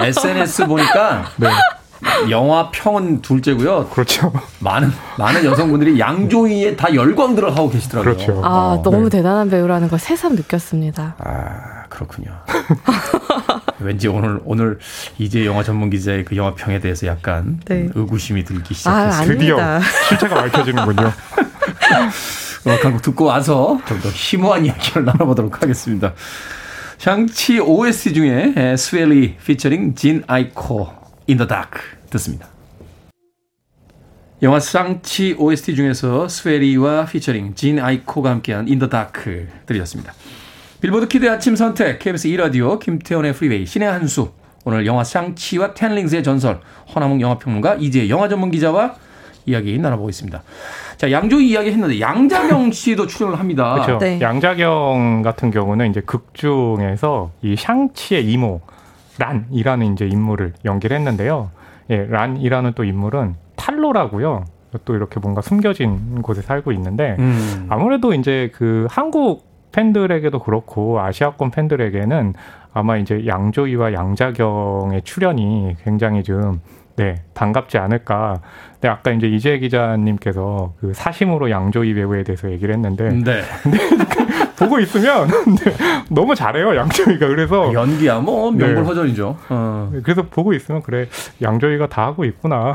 SNS 0.06 0.66
보니까 0.66 1.24
네, 1.36 1.48
영화 2.30 2.70
평은 2.70 3.22
둘째고요. 3.22 3.88
그렇죠. 3.88 4.32
많은 4.60 4.90
많은 5.18 5.44
여성분들이 5.44 5.98
양조위에 5.98 6.76
다 6.76 6.94
열광들을 6.94 7.50
하고 7.56 7.70
계시더라고요. 7.70 8.14
그렇죠. 8.14 8.40
아, 8.44 8.48
어, 8.78 8.82
너무 8.82 9.04
네. 9.10 9.18
대단한 9.18 9.50
배우라는 9.50 9.88
걸 9.88 9.98
새삼 9.98 10.34
느꼈습니다. 10.36 11.16
아 11.18 11.84
그렇군요. 11.88 12.30
왠지 13.80 14.08
오늘 14.08 14.40
오늘 14.44 14.78
이제 15.18 15.46
영화 15.46 15.62
전문 15.62 15.90
기자의 15.90 16.24
그 16.24 16.36
영화 16.36 16.54
평에 16.54 16.80
대해서 16.80 17.06
약간 17.06 17.60
네. 17.66 17.88
의구심이 17.94 18.44
들기 18.44 18.74
아, 18.74 18.74
시작했어요. 18.74 19.26
드디어 19.38 19.56
아닙니다. 19.58 19.80
실체가 20.08 20.34
밝혀지는군요. 20.34 21.12
음악 22.66 22.84
한곡 22.84 23.02
듣고 23.02 23.24
와서 23.26 23.78
좀 23.86 23.98
더 24.00 24.10
심오한 24.10 24.64
이야기를 24.66 25.04
나눠보도록 25.04 25.62
하겠습니다. 25.62 26.12
샹치 26.98 27.60
OST 27.60 28.12
중에 28.14 28.76
스웰리 28.76 29.36
피처링 29.46 29.94
진 29.94 30.24
아이코 30.26 30.88
In 31.28 31.36
the 31.36 31.46
Dark 31.46 31.80
듣습니다. 32.10 32.48
영화 34.40 34.60
샹치 34.60 35.34
OST 35.38 35.74
중에서 35.74 36.28
스웨이 36.28 36.75
리와 36.75 37.06
피처링 37.06 37.54
진 37.54 37.80
아이코가 37.80 38.30
함께한 38.30 38.66
In 38.66 38.78
the 38.78 38.88
Dark 38.88 39.46
들으셨습니다. 39.66 40.14
빌보드 40.80 41.08
키드 41.08 41.28
아침 41.28 41.56
선택 41.56 41.98
KBS 41.98 42.28
2라디오 42.28 42.78
김태원의 42.78 43.32
프리웨이 43.34 43.66
신의 43.66 43.90
한수 43.90 44.30
오늘 44.64 44.86
영화 44.86 45.02
샹치와 45.02 45.74
텐 45.74 45.86
링즈의 45.86 46.22
전설 46.22 46.60
허남웅 46.94 47.20
영화평론가 47.20 47.76
이제 47.80 48.08
영화 48.08 48.28
전문 48.28 48.50
기자와 48.50 48.94
이야기 49.44 49.78
나눠보고 49.78 50.08
있습니다. 50.10 50.42
자, 50.98 51.10
양조위 51.10 51.50
이야기 51.50 51.70
했는데 51.70 52.00
양자경 52.00 52.70
씨도 52.72 53.06
출연을 53.06 53.38
합니다. 53.38 53.72
그렇죠. 53.74 53.98
네. 53.98 54.20
양자경 54.20 55.22
같은 55.22 55.50
경우는 55.50 55.90
이제 55.90 56.00
극 56.00 56.34
중에서 56.34 57.32
이 57.42 57.56
샹치의 57.56 58.30
이모 58.30 58.60
란이라는 59.18 59.92
이제 59.92 60.06
인물을 60.06 60.54
연기를 60.64 60.96
했는데요. 60.96 61.50
예, 61.90 62.06
란이라는 62.08 62.72
또 62.74 62.84
인물은 62.84 63.34
탈로라고요. 63.56 64.44
또 64.84 64.94
이렇게 64.94 65.18
뭔가 65.20 65.40
숨겨진 65.40 66.20
곳에 66.22 66.42
살고 66.42 66.72
있는데 66.72 67.16
음. 67.18 67.66
아무래도 67.70 68.12
이제 68.12 68.50
그 68.54 68.86
한국 68.90 69.46
팬들에게도 69.72 70.38
그렇고 70.40 71.00
아시아권 71.00 71.50
팬들에게는 71.50 72.34
아마 72.72 72.96
이제 72.96 73.26
양조위와 73.26 73.92
양자경의 73.92 75.02
출연이 75.02 75.74
굉장히 75.82 76.22
좀 76.22 76.60
네, 76.96 77.14
반갑지 77.34 77.78
않을까. 77.78 78.40
근데 78.72 78.88
아까 78.88 79.12
이제 79.12 79.28
이재 79.28 79.58
기자님께서 79.58 80.74
그 80.80 80.92
사심으로 80.92 81.50
양조위 81.50 81.94
배우에 81.94 82.24
대해서 82.24 82.50
얘기를 82.50 82.74
했는데 82.74 83.08
네. 83.10 83.42
보고 84.58 84.78
있으면 84.80 85.28
네, 85.28 85.72
너무 86.10 86.34
잘해요 86.34 86.76
양조위가 86.76 87.28
그래서 87.28 87.72
연기야 87.72 88.18
뭐 88.20 88.50
네. 88.52 88.66
명불허전이죠. 88.66 89.36
어. 89.48 89.92
그래서 90.02 90.22
보고 90.22 90.52
있으면 90.52 90.82
그래 90.82 91.08
양조위가 91.42 91.88
다 91.88 92.06
하고 92.06 92.24
있구나 92.24 92.74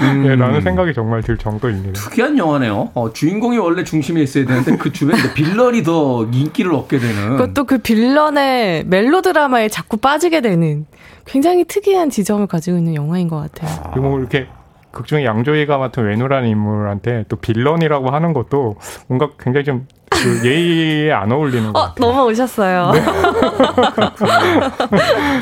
음. 0.00 0.24
예, 0.26 0.34
라는 0.36 0.60
생각이 0.60 0.92
정말 0.94 1.22
들 1.22 1.36
정도입니다. 1.36 1.92
특이한 2.00 2.38
영화네요. 2.38 2.90
어, 2.94 3.12
주인공이 3.12 3.58
원래 3.58 3.84
중심에 3.84 4.22
있어야 4.22 4.44
되는데 4.44 4.76
그 4.76 4.92
주변에 4.92 5.34
빌런이 5.34 5.82
더 5.82 6.24
인기를 6.32 6.72
얻게 6.74 6.98
되는. 6.98 7.36
그것도 7.36 7.64
그 7.64 7.78
빌런의 7.78 8.84
멜로드라마에 8.86 9.68
자꾸 9.68 9.96
빠지게 9.96 10.40
되는 10.40 10.86
굉장히 11.26 11.64
특이한 11.64 12.10
지점을 12.10 12.46
가지고 12.46 12.78
있는 12.78 12.94
영화인 12.94 13.28
것 13.28 13.36
같아요. 13.38 14.00
뭐 14.00 14.18
이렇게 14.18 14.46
극중에 14.94 15.24
양조위가 15.24 15.78
맡은 15.78 16.04
외노라는 16.04 16.48
인물한테 16.48 17.24
또 17.28 17.36
빌런이라고 17.36 18.10
하는 18.10 18.32
것도 18.32 18.76
뭔가 19.08 19.30
굉장히 19.38 19.64
좀 19.64 19.86
그 20.14 20.40
예의에 20.48 21.12
안 21.12 21.30
어울리는 21.32 21.72
것 21.72 21.78
어, 21.78 21.82
같아요. 21.86 22.06
넘어오셨어요. 22.06 22.92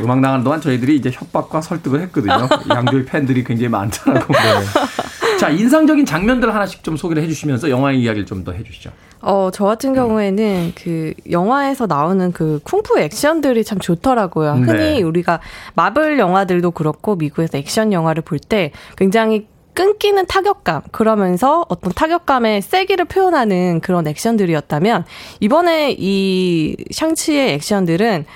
음악 0.02 0.20
나가는 0.20 0.42
동안 0.42 0.60
저희들이 0.60 0.96
이제 0.96 1.10
협박과 1.12 1.60
설득을 1.60 2.00
했거든요. 2.02 2.48
양조위 2.70 3.04
팬들이 3.04 3.44
굉장히 3.44 3.68
많다라고. 3.68 4.34
자, 5.42 5.50
인상적인 5.50 6.06
장면들 6.06 6.54
하나씩 6.54 6.84
좀 6.84 6.96
소개를 6.96 7.20
해주시면서 7.24 7.68
영화의 7.68 8.00
이야기를 8.00 8.26
좀 8.26 8.44
더 8.44 8.52
해주시죠. 8.52 8.90
어, 9.22 9.50
저 9.52 9.64
같은 9.64 9.92
경우에는 9.92 10.72
그 10.76 11.14
영화에서 11.32 11.86
나오는 11.88 12.30
그 12.30 12.60
쿵푸 12.62 13.00
액션들이 13.00 13.64
참 13.64 13.80
좋더라고요. 13.80 14.54
네. 14.54 14.62
흔히 14.62 15.02
우리가 15.02 15.40
마블 15.74 16.20
영화들도 16.20 16.70
그렇고 16.70 17.16
미국에서 17.16 17.58
액션 17.58 17.92
영화를 17.92 18.22
볼 18.22 18.38
때 18.38 18.70
굉장히 18.96 19.48
끊기는 19.74 20.24
타격감, 20.26 20.82
그러면서 20.92 21.64
어떤 21.68 21.92
타격감의 21.92 22.62
세기를 22.62 23.06
표현하는 23.06 23.80
그런 23.80 24.06
액션들이었다면, 24.06 25.06
이번에 25.40 25.96
이 25.98 26.76
샹치의 26.92 27.54
액션들은 27.54 28.26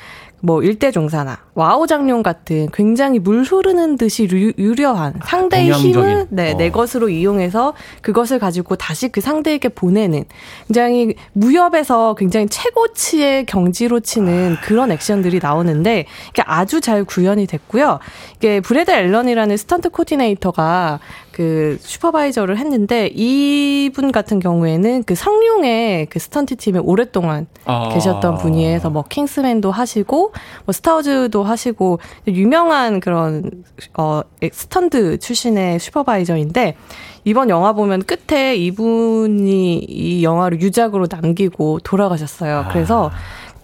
뭐 0.46 0.62
일대종사나 0.62 1.40
와호장룡 1.54 2.22
같은 2.22 2.68
굉장히 2.72 3.18
물 3.18 3.42
흐르는 3.42 3.96
듯이 3.96 4.28
유, 4.30 4.52
유려한 4.56 5.14
상대의 5.24 5.72
동양적인. 5.72 5.90
힘을 5.90 6.26
네, 6.30 6.52
어. 6.52 6.56
내 6.56 6.70
것으로 6.70 7.08
이용해서 7.08 7.74
그것을 8.00 8.38
가지고 8.38 8.76
다시 8.76 9.08
그 9.08 9.20
상대에게 9.20 9.70
보내는 9.70 10.24
굉장히 10.68 11.16
무협에서 11.32 12.14
굉장히 12.14 12.46
최고치의 12.46 13.46
경지로 13.46 13.98
치는 13.98 14.58
그런 14.62 14.92
액션들이 14.92 15.40
나오는데 15.42 16.06
이게 16.30 16.42
아주 16.46 16.80
잘 16.80 17.02
구현이 17.02 17.48
됐고요. 17.48 17.98
이게 18.38 18.60
브래드 18.60 18.90
앨런이라는 18.90 19.56
스턴트 19.56 19.90
코디네이터가 19.90 21.00
그 21.32 21.78
슈퍼바이저를 21.80 22.58
했는데 22.58 23.08
이분 23.14 24.12
같은 24.12 24.40
경우에는 24.40 25.04
그 25.04 25.14
성룡의 25.14 26.06
그 26.06 26.18
스턴트 26.18 26.56
팀에 26.56 26.78
오랫동안 26.78 27.46
아. 27.64 27.90
계셨던 27.92 28.38
분이에요. 28.38 28.72
그래서 28.72 28.90
뭐 28.90 29.04
킹스맨도 29.08 29.70
하시고 29.70 30.32
뭐 30.64 30.72
스타워즈도 30.72 31.44
하시고 31.44 31.98
유명한 32.28 33.00
그런 33.00 33.50
어 33.96 34.20
스턴트 34.52 35.18
출신의 35.18 35.78
슈퍼바이저인데 35.78 36.76
이번 37.24 37.50
영화 37.50 37.72
보면 37.72 38.04
끝에 38.04 38.54
이분이 38.54 39.78
이 39.78 40.22
영화를 40.22 40.60
유작으로 40.60 41.08
남기고 41.10 41.80
돌아가셨어요. 41.80 42.66
그래서 42.70 43.10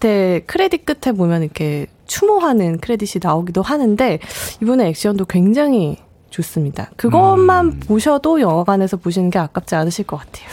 그때 0.03 0.43
크레딧 0.47 0.85
끝에 0.85 1.15
보면 1.15 1.45
이렇게 1.45 1.87
추모하는 2.07 2.79
크레딧이 2.79 3.21
나오기도 3.23 3.63
하는데 3.63 4.19
이분의 4.61 4.89
액션도 4.89 5.27
굉장히 5.27 5.97
좋습니다. 6.31 6.91
그것만 6.97 7.79
보셔도 7.81 8.41
영화관에서 8.41 8.97
보시는 8.97 9.31
게 9.31 9.39
아깝지 9.39 9.77
않으실 9.77 10.07
것 10.07 10.17
같아요. 10.17 10.49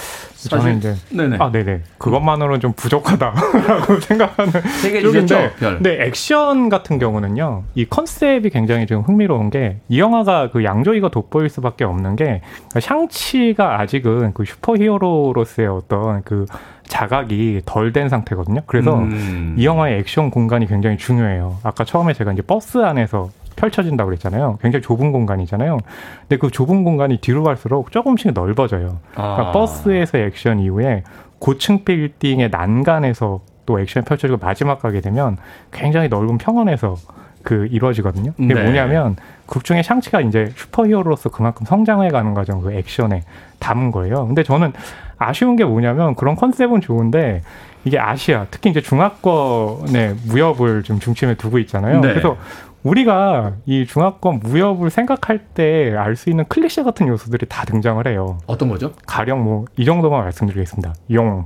저는 0.49 0.77
이제 0.77 0.95
네네. 1.09 1.37
아 1.39 1.51
네네 1.51 1.81
그것만으로는 1.97 2.59
좀 2.61 2.73
부족하다라고 2.73 3.99
생각하는 4.01 4.53
쪽인데. 5.01 5.51
근데 5.59 6.05
액션 6.05 6.69
같은 6.69 6.97
경우는요 6.99 7.63
이 7.75 7.85
컨셉이 7.85 8.49
굉장히 8.51 8.85
좀 8.85 9.01
흥미로운 9.01 9.49
게 9.49 9.79
이 9.89 9.99
영화가 9.99 10.51
그 10.51 10.63
양조위가 10.63 11.09
돋보일 11.09 11.49
수밖에 11.49 11.83
없는 11.83 12.15
게 12.15 12.41
샹치가 12.79 13.81
아직은 13.81 14.33
그 14.33 14.45
슈퍼히어로로서의 14.45 15.67
어떤 15.67 16.23
그 16.23 16.45
자각이 16.89 17.61
덜 17.65 17.93
된 17.93 18.09
상태거든요 18.09 18.61
그래서 18.65 18.97
음. 18.97 19.55
이 19.57 19.65
영화의 19.65 19.99
액션 19.99 20.29
공간이 20.29 20.67
굉장히 20.67 20.97
중요해요 20.97 21.59
아까 21.63 21.85
처음에 21.85 22.13
제가 22.13 22.33
이제 22.33 22.41
버스 22.41 22.79
안에서 22.79 23.29
펼쳐진다고 23.59 24.07
그랬잖아요. 24.07 24.57
굉장히 24.61 24.81
좁은 24.81 25.11
공간이잖아요. 25.11 25.79
근데 26.21 26.37
그 26.37 26.49
좁은 26.49 26.83
공간이 26.83 27.17
뒤로 27.17 27.43
갈수록 27.43 27.91
조금씩 27.91 28.31
넓어져요. 28.33 28.99
그러니까 29.11 29.49
아. 29.49 29.51
버스에서 29.51 30.17
액션 30.17 30.59
이후에 30.59 31.03
고층 31.39 31.83
빌딩의 31.83 32.49
난간에서 32.49 33.41
또 33.65 33.79
액션이 33.79 34.05
펼쳐지고 34.05 34.39
마지막 34.39 34.79
가게 34.79 35.01
되면 35.01 35.37
굉장히 35.71 36.07
넓은 36.07 36.37
평원에서 36.37 36.95
그 37.43 37.67
이루어지거든요. 37.71 38.33
그게 38.33 38.53
네. 38.53 38.63
뭐냐면 38.63 39.15
극 39.45 39.63
중에 39.63 39.83
샹치가 39.83 40.21
이제 40.21 40.51
슈퍼히어로로서 40.55 41.29
그만큼 41.29 41.65
성장해 41.65 42.09
가는 42.09 42.33
과정 42.33 42.61
그 42.61 42.73
액션에 42.73 43.23
담은 43.59 43.91
거예요. 43.91 44.25
근데 44.27 44.43
저는 44.43 44.73
아쉬운 45.19 45.55
게 45.55 45.63
뭐냐면 45.65 46.15
그런 46.15 46.35
컨셉은 46.35 46.81
좋은데 46.81 47.41
이게 47.85 47.99
아시아 47.99 48.47
특히 48.49 48.69
이제 48.71 48.81
중화권의 48.81 50.15
무협을 50.27 50.83
좀 50.83 50.99
중심에 50.99 51.35
두고 51.35 51.59
있잖아요. 51.59 51.99
네. 52.01 52.07
그래서 52.09 52.37
우리가 52.83 53.53
이 53.65 53.85
중화권 53.85 54.39
무협을 54.41 54.89
생각할 54.89 55.39
때 55.53 55.93
알 55.97 56.15
수 56.15 56.29
있는 56.29 56.45
클리셰 56.47 56.83
같은 56.85 57.07
요소들이 57.07 57.45
다 57.49 57.65
등장을 57.65 58.05
해요. 58.07 58.37
어떤 58.47 58.69
거죠? 58.69 58.93
가령 59.05 59.43
뭐 59.43 59.65
이 59.77 59.85
정도만 59.85 60.23
말씀드리겠습니다. 60.23 60.93
용. 61.11 61.45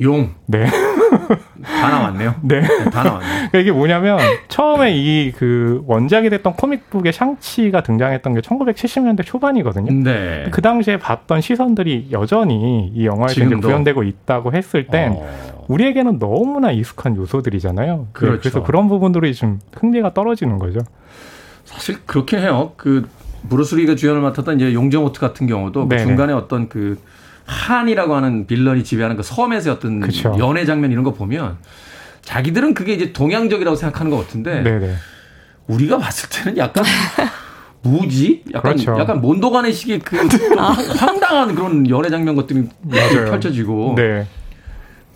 용. 0.00 0.34
네. 0.46 0.66
다 1.62 1.88
나왔네요. 1.88 2.34
네. 2.42 2.60
네, 2.60 2.90
다 2.90 3.02
나왔네요. 3.04 3.30
그러니까 3.50 3.58
이게 3.60 3.72
뭐냐면 3.72 4.18
처음에 4.48 4.94
이 4.96 5.32
그 5.36 5.82
원작이 5.86 6.30
됐던 6.30 6.54
코믹북의 6.54 7.12
샹치가 7.12 7.82
등장했던 7.82 8.34
게 8.34 8.40
1970년대 8.40 9.24
초반이거든요. 9.24 9.92
네. 10.02 10.46
그 10.50 10.62
당시에 10.62 10.98
봤던 10.98 11.40
시선들이 11.40 12.08
여전히 12.12 12.90
이 12.94 13.06
영화에서 13.06 13.32
이제 13.32 13.44
지금도. 13.44 13.68
구현되고 13.68 14.02
있다고 14.02 14.52
했을 14.52 14.86
땐 14.86 15.12
어. 15.16 15.64
우리에게는 15.68 16.18
너무나 16.18 16.70
익숙한 16.70 17.16
요소들이잖아요. 17.16 18.08
그렇죠. 18.12 18.34
네, 18.34 18.38
그래서 18.40 18.62
그런 18.62 18.88
부분들이 18.88 19.34
좀 19.34 19.58
흥미가 19.74 20.14
떨어지는 20.14 20.58
거죠. 20.58 20.80
사실 21.64 21.96
그렇긴 22.06 22.38
해요. 22.38 22.72
그 22.76 23.08
브루스리가 23.48 23.94
주연을 23.96 24.20
맡았던 24.22 24.56
이제 24.56 24.72
용정 24.74 25.04
호트 25.04 25.20
같은 25.20 25.46
경우도 25.46 25.88
그. 25.88 25.98
중간에 25.98 26.32
어떤 26.32 26.68
그 26.68 26.98
한이라고 27.46 28.14
하는 28.14 28.46
빌런이 28.46 28.84
지배하는 28.84 29.16
그 29.16 29.22
섬에서 29.22 29.72
어떤 29.72 30.00
그쵸. 30.00 30.36
연애 30.38 30.64
장면 30.64 30.90
이런 30.92 31.04
거 31.04 31.12
보면 31.14 31.56
자기들은 32.22 32.74
그게 32.74 32.92
이제 32.94 33.12
동양적이라고 33.12 33.76
생각하는 33.76 34.10
것 34.10 34.18
같은데 34.18 34.62
네네. 34.62 34.94
우리가 35.68 35.98
봤을 35.98 36.28
때는 36.28 36.58
약간 36.58 36.84
무지? 37.82 38.42
약간 38.52 38.74
그렇죠. 38.74 38.98
약간 39.00 39.20
몬도간의 39.20 39.72
식의 39.72 40.00
그좀 40.00 40.58
황당한 40.58 41.54
그런 41.54 41.88
연애 41.88 42.10
장면 42.10 42.34
것들이 42.34 42.64
맞아요. 42.82 43.30
펼쳐지고 43.30 43.94
네. 43.96 44.26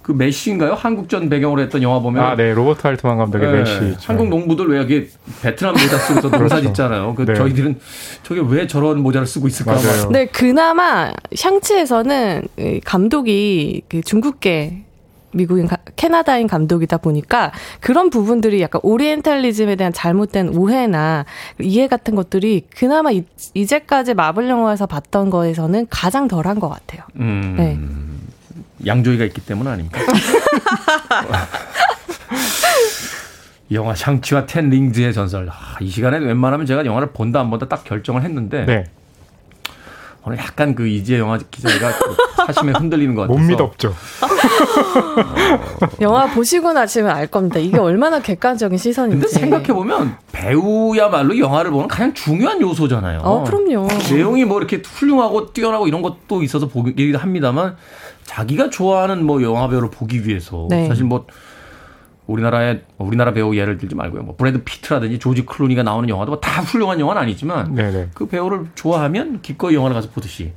그 0.03 0.13
매쉬인가요? 0.13 0.75
한국전 0.75 1.29
배경으로 1.29 1.61
했던 1.63 1.83
영화 1.83 1.99
보면 2.01 2.25
아, 2.25 2.35
네. 2.35 2.55
로버트 2.55 2.87
알트만 2.87 3.19
감독의 3.19 3.49
예, 3.49 3.53
매쉬. 3.59 3.97
한국 4.07 4.29
농부들 4.29 4.69
왜 4.69 4.79
여기 4.79 5.09
베트남 5.43 5.75
모자 5.75 5.99
쓰고서 5.99 6.31
농사 6.31 6.39
그렇죠. 6.57 6.67
짓잖아요. 6.69 7.15
그 7.15 7.27
네. 7.27 7.35
저희들은 7.35 7.79
저게 8.23 8.41
왜 8.47 8.67
저런 8.67 9.01
모자를 9.03 9.27
쓰고 9.27 9.47
있을까? 9.47 9.75
막 9.75 9.85
맞아요. 9.85 10.09
네, 10.11 10.27
그나마 10.27 11.13
샹치에서는 11.35 12.43
이 12.59 12.81
감독이 12.85 13.83
그 13.89 14.01
중국계 14.01 14.85
미국인 15.33 15.69
가- 15.69 15.77
캐나다인 15.95 16.49
감독이다 16.49 16.97
보니까 16.97 17.53
그런 17.81 18.11
부분들이 18.11 18.61
약간 18.63 18.81
오리엔탈리즘에 18.83 19.77
대한 19.77 19.93
잘못된 19.93 20.57
오해나 20.57 21.25
이해 21.61 21.87
같은 21.87 22.17
것들이 22.17 22.65
그나마 22.77 23.13
이, 23.13 23.23
이제까지 23.55 24.15
마블 24.15 24.49
영화에서 24.49 24.87
봤던 24.87 25.31
거에서는 25.31 25.87
가장 25.89 26.27
덜한 26.27 26.59
것 26.59 26.69
같아요. 26.69 27.03
음, 27.21 27.55
네. 27.57 27.79
양조위가 28.87 29.25
있기 29.27 29.41
때문 29.43 29.67
아닙니까? 29.69 30.01
영화 33.73 33.95
샹치와 33.95 34.47
텐 34.47 34.69
링즈의 34.69 35.15
전설. 35.15 35.49
아, 35.49 35.77
이 35.81 35.89
시간에 35.89 36.19
웬만하면 36.19 36.67
제가 36.67 36.85
영화를 36.85 37.13
본다 37.13 37.41
안 37.41 37.51
본다 37.51 37.69
딱 37.69 37.85
결정을 37.85 38.23
했는데 38.23 38.65
네. 38.65 38.85
오늘 40.25 40.39
약간 40.39 40.75
그 40.75 40.87
이지혜 40.87 41.19
영화 41.19 41.39
기자가 41.39 41.99
그 41.99 42.17
사심에 42.47 42.73
흔들리는 42.73 43.15
것 43.15 43.23
같아서. 43.23 43.39
못 43.41 43.47
믿었죠. 43.47 43.95
영화 46.01 46.27
보시고 46.27 46.73
나시면 46.73 47.11
알 47.11 47.27
겁니다. 47.27 47.59
이게 47.59 47.79
얼마나 47.79 48.21
객관적인 48.21 48.77
시선인지. 48.77 49.21
근데 49.21 49.29
생각해 49.29 49.69
보면 49.69 50.17
배우야말로 50.33 51.39
영화를 51.39 51.71
보는 51.71 51.89
가장 51.89 52.13
중요한 52.13 52.61
요소잖아요. 52.61 53.21
어, 53.21 53.45
그럼요. 53.45 53.89
내용이 54.11 54.45
뭐 54.45 54.59
이렇게 54.59 54.83
훌륭하고 54.85 55.53
뛰어나고 55.53 55.89
이런 55.89 56.03
것도 56.03 56.43
있어서 56.43 56.67
보기도 56.69 57.19
합니다만 57.19 57.77
자기가 58.31 58.71
좋아하는 58.71 59.27
뭐 59.27 59.43
영화 59.43 59.69
배우를 59.69 59.91
보기 59.91 60.25
위해서 60.25 60.69
네. 60.71 60.87
사실 60.87 61.05
뭐 61.05 61.27
우리나라의 62.29 62.85
우리나라 62.97 63.33
배우 63.33 63.57
예를 63.57 63.77
들지 63.77 63.97
말고요. 63.97 64.23
뭐 64.23 64.37
브래드 64.37 64.63
피트라든지 64.63 65.19
조지 65.19 65.45
클루니가 65.45 65.83
나오는 65.83 66.09
영화도 66.09 66.31
뭐다 66.31 66.63
훌륭한 66.63 67.01
영화는 67.01 67.21
아니지만 67.23 67.75
네네. 67.75 68.11
그 68.15 68.29
배우를 68.29 68.67
좋아하면 68.77 69.43
기꺼이 69.43 69.75
영화를 69.75 69.95
가서 69.95 70.11
보듯이 70.11 70.53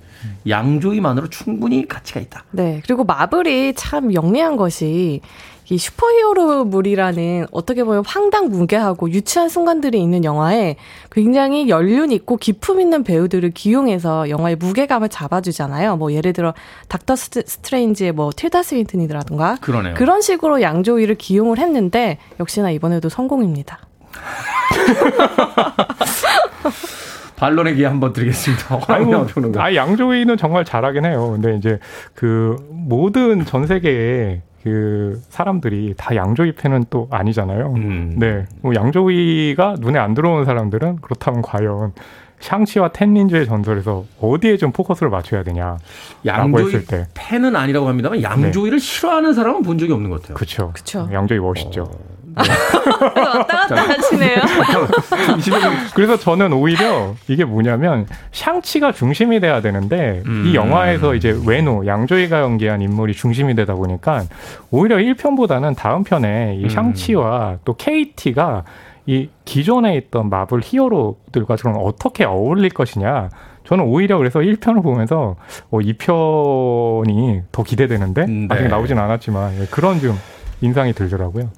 양조위만으로 0.48 1.30
충분히 1.30 1.88
가치가 1.88 2.20
있다. 2.20 2.46
네. 2.52 2.80
그리고 2.86 3.06
마블이 3.06 3.74
참 3.74 4.14
영리한 4.14 4.56
것이 4.56 5.22
이 5.70 5.78
슈퍼히어로물이라는 5.78 7.48
어떻게 7.52 7.84
보면 7.84 8.04
황당무계하고 8.06 9.10
유치한 9.12 9.48
순간들이 9.50 10.02
있는 10.02 10.24
영화에 10.26 10.76
굉장히 11.12 11.70
연륜 11.70 12.12
있고 12.12 12.38
기품 12.38 12.82
있는 12.82 13.04
배우들을 13.04 13.52
기용해서 13.52 14.30
영화의 14.30 14.56
무게감을 14.58 15.10
잡아주잖아요. 15.10 15.96
뭐 15.98 16.12
예를 16.12 16.34
들어 16.34 16.54
닥터 16.90 17.16
스트- 17.16 17.44
스트레인지의 17.46 18.12
뭐 18.12 18.32
틸다 18.36 18.64
스윈튼이라든가 18.64 19.58
그러네요. 19.62 19.94
그런 19.96 20.22
식으로 20.22 20.62
양조위를 20.62 21.16
기용을 21.16 21.60
했는데 21.60 22.18
역시나 22.40 22.72
이번에도 22.72 23.10
성공입니다. 23.10 23.80
반론의 27.36 27.76
기회 27.76 27.88
한번 27.88 28.14
드리겠습니다. 28.14 28.80
평론가. 28.80 29.64
아, 29.64 29.76
양조위는 29.76 30.38
정말 30.38 30.64
잘하긴 30.66 31.06
해요. 31.06 31.32
근데 31.34 31.56
이제 31.58 31.80
그 32.14 32.56
모든 32.70 33.46
전 33.46 33.68
세계의 33.68 34.42
그 34.64 35.22
사람들이 35.30 35.94
다 35.98 36.16
양조위 36.16 36.54
팬은 36.54 36.86
또 36.90 37.08
아니잖아요. 37.12 37.74
음. 37.76 38.16
네. 38.18 38.46
뭐 38.62 38.74
양조위가 38.74 39.76
눈에 39.80 40.00
안 40.00 40.14
들어오는 40.14 40.46
사람들은 40.46 41.00
그렇다면 41.02 41.42
과연 41.42 41.92
샹치와 42.40 42.90
텐린즈의 42.90 43.46
전설에서 43.46 44.06
어디에 44.22 44.58
좀 44.58 44.72
포커스를 44.72 45.10
맞춰야 45.10 45.44
되냐. 45.44 45.78
라고 46.24 46.44
양조위 46.52 46.76
했을 46.76 46.86
때. 46.86 47.08
팬은 47.14 47.56
아니라고 47.56 47.88
합니다만 47.88 48.22
양조위를 48.22 48.80
싫어하는 48.80 49.34
사람은 49.34 49.64
본 49.64 49.78
적이 49.78 49.94
없는 49.94 50.10
것 50.10 50.22
같아요. 50.22 50.36
그쵸. 50.36 50.72
그쵸. 50.74 51.10
양조위 51.12 51.40
멋있죠. 51.40 51.90
왔다 52.36 53.68
갔다 53.68 53.76
하시네요. 53.76 54.40
그래서 55.94 56.18
저는 56.18 56.54
오히려 56.54 57.14
이게 57.28 57.46
뭐냐면 57.46 58.08
샹치가 58.32 58.92
중심이 58.92 59.40
돼야 59.40 59.62
되는데 59.62 60.22
음. 60.26 60.46
이 60.48 60.56
영화에서 60.56 61.16
이제 61.16 61.38
외노 61.46 61.86
양조위가 61.86 62.42
연기한 62.42 62.82
인물이 62.82 63.14
중심이 63.14 63.56
되다 63.56 63.76
보니까 63.76 64.24
오히려 64.72 64.98
1편보다는 64.98 65.76
다음 65.76 66.04
편에 66.04 66.56
이 66.58 66.64
음. 66.64 66.70
샹치와 66.70 67.58
또 67.66 67.76
KT가 67.76 68.64
이 69.06 69.30
기존에 69.46 69.96
있던 69.98 70.30
마블 70.30 70.62
히어로들과 70.64 71.58
좀 71.58 71.74
어떻게 71.78 72.24
어울릴 72.24 72.70
것이냐 72.70 73.30
저는 73.66 73.86
오히려 73.86 74.18
그래서 74.18 74.40
1편을 74.40 74.84
보면서 74.84 75.36
어, 75.72 75.80
2편이 75.80 77.44
더 77.52 77.64
기대되는데 77.64 78.22
음, 78.24 78.48
아직 78.50 78.64
네. 78.64 78.70
나오진 78.70 78.98
않았지만 78.98 79.62
예, 79.62 79.66
그런 79.70 80.00
좀 80.00 80.18
인상이 80.62 80.94
들더라고요. 80.94 81.50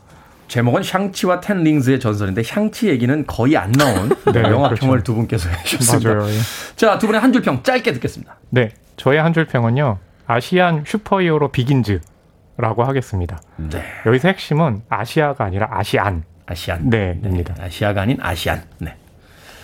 제목은 0.47 0.83
샹치와 0.83 1.39
텐링즈의 1.41 1.99
전설인데 1.99 2.43
샹치 2.43 2.87
얘기는 2.89 3.25
거의 3.25 3.57
안 3.57 3.71
나온 3.71 4.09
네, 4.33 4.41
영화 4.43 4.67
그렇죠. 4.69 4.85
평을 4.85 5.03
두 5.03 5.15
분께서 5.15 5.49
해주셨습니다. 5.49 6.13
맞아요. 6.13 6.29
예. 6.29 6.37
자, 6.75 6.97
두 6.99 7.07
분의 7.07 7.19
한 7.21 7.31
줄 7.33 7.41
평 7.41 7.63
짧게 7.63 7.93
듣겠습니다. 7.93 8.37
네, 8.49 8.69
저의 8.97 9.19
한 9.21 9.33
줄 9.33 9.45
평은요. 9.45 9.97
아시안 10.27 10.83
슈퍼히어로 10.87 11.49
비긴즈라고 11.51 12.83
하겠습니다. 12.83 13.41
네. 13.57 13.83
여기서 14.05 14.27
핵심은 14.29 14.83
아시아가 14.89 15.43
아니라 15.45 15.67
아시안. 15.71 16.23
아시안. 16.47 16.89
네, 16.89 17.19
입니다. 17.23 17.55
아시아가 17.59 18.01
아닌 18.03 18.17
아시안. 18.21 18.63
네. 18.79 18.95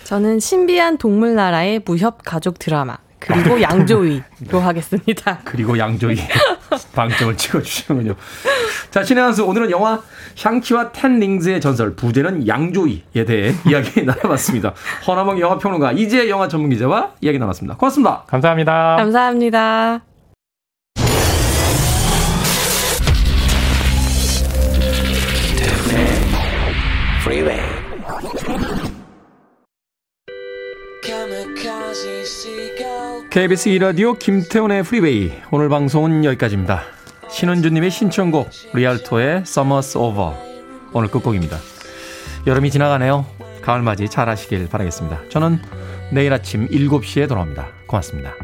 저는 0.04 0.40
신비한 0.40 0.98
동물 0.98 1.34
나라의 1.36 1.80
무협 1.84 2.18
가족 2.24 2.58
드라마 2.58 2.98
그리고 3.26 3.60
양조위로 3.60 4.60
하겠습니다. 4.60 5.38
그리고 5.44 5.78
양조위 5.78 6.16
방점을 6.94 7.36
찍어주시는군요. 7.36 8.14
자, 8.90 9.02
신의 9.02 9.22
한수 9.22 9.44
오늘은 9.44 9.70
영화 9.70 10.00
샹치와 10.34 10.92
텐 10.92 11.18
링즈의 11.18 11.60
전설 11.60 11.94
부제는 11.94 12.46
양조위에 12.46 13.24
대해 13.26 13.54
이야기 13.66 14.02
나눠봤습니다. 14.04 14.74
허나몽 15.06 15.40
영화평론가 15.40 15.92
이지혜 15.92 16.28
영화 16.28 16.48
전문 16.48 16.70
기자와 16.70 17.12
이야기 17.20 17.38
나눴습니다. 17.38 17.76
고맙습니다. 17.76 18.24
감사합니다. 18.26 18.96
감사합니다. 18.96 20.02
Freeway. 27.22 27.61
KBS 33.32 33.70
2라디오 33.70 34.18
김태훈의 34.18 34.82
프리웨이 34.82 35.32
오늘 35.50 35.70
방송은 35.70 36.22
여기까지입니다. 36.22 36.82
신은주님의 37.30 37.90
신청곡 37.90 38.50
리알토의 38.74 39.44
Summer's 39.44 39.98
Over 39.98 40.34
오늘 40.92 41.08
끝곡입니다. 41.08 41.56
여름이 42.46 42.70
지나가네요. 42.70 43.24
가을맞이 43.62 44.10
잘 44.10 44.28
하시길 44.28 44.68
바라겠습니다. 44.68 45.30
저는 45.30 45.62
내일 46.12 46.34
아침 46.34 46.68
7시에 46.68 47.26
돌아옵니다. 47.26 47.68
고맙습니다. 47.86 48.34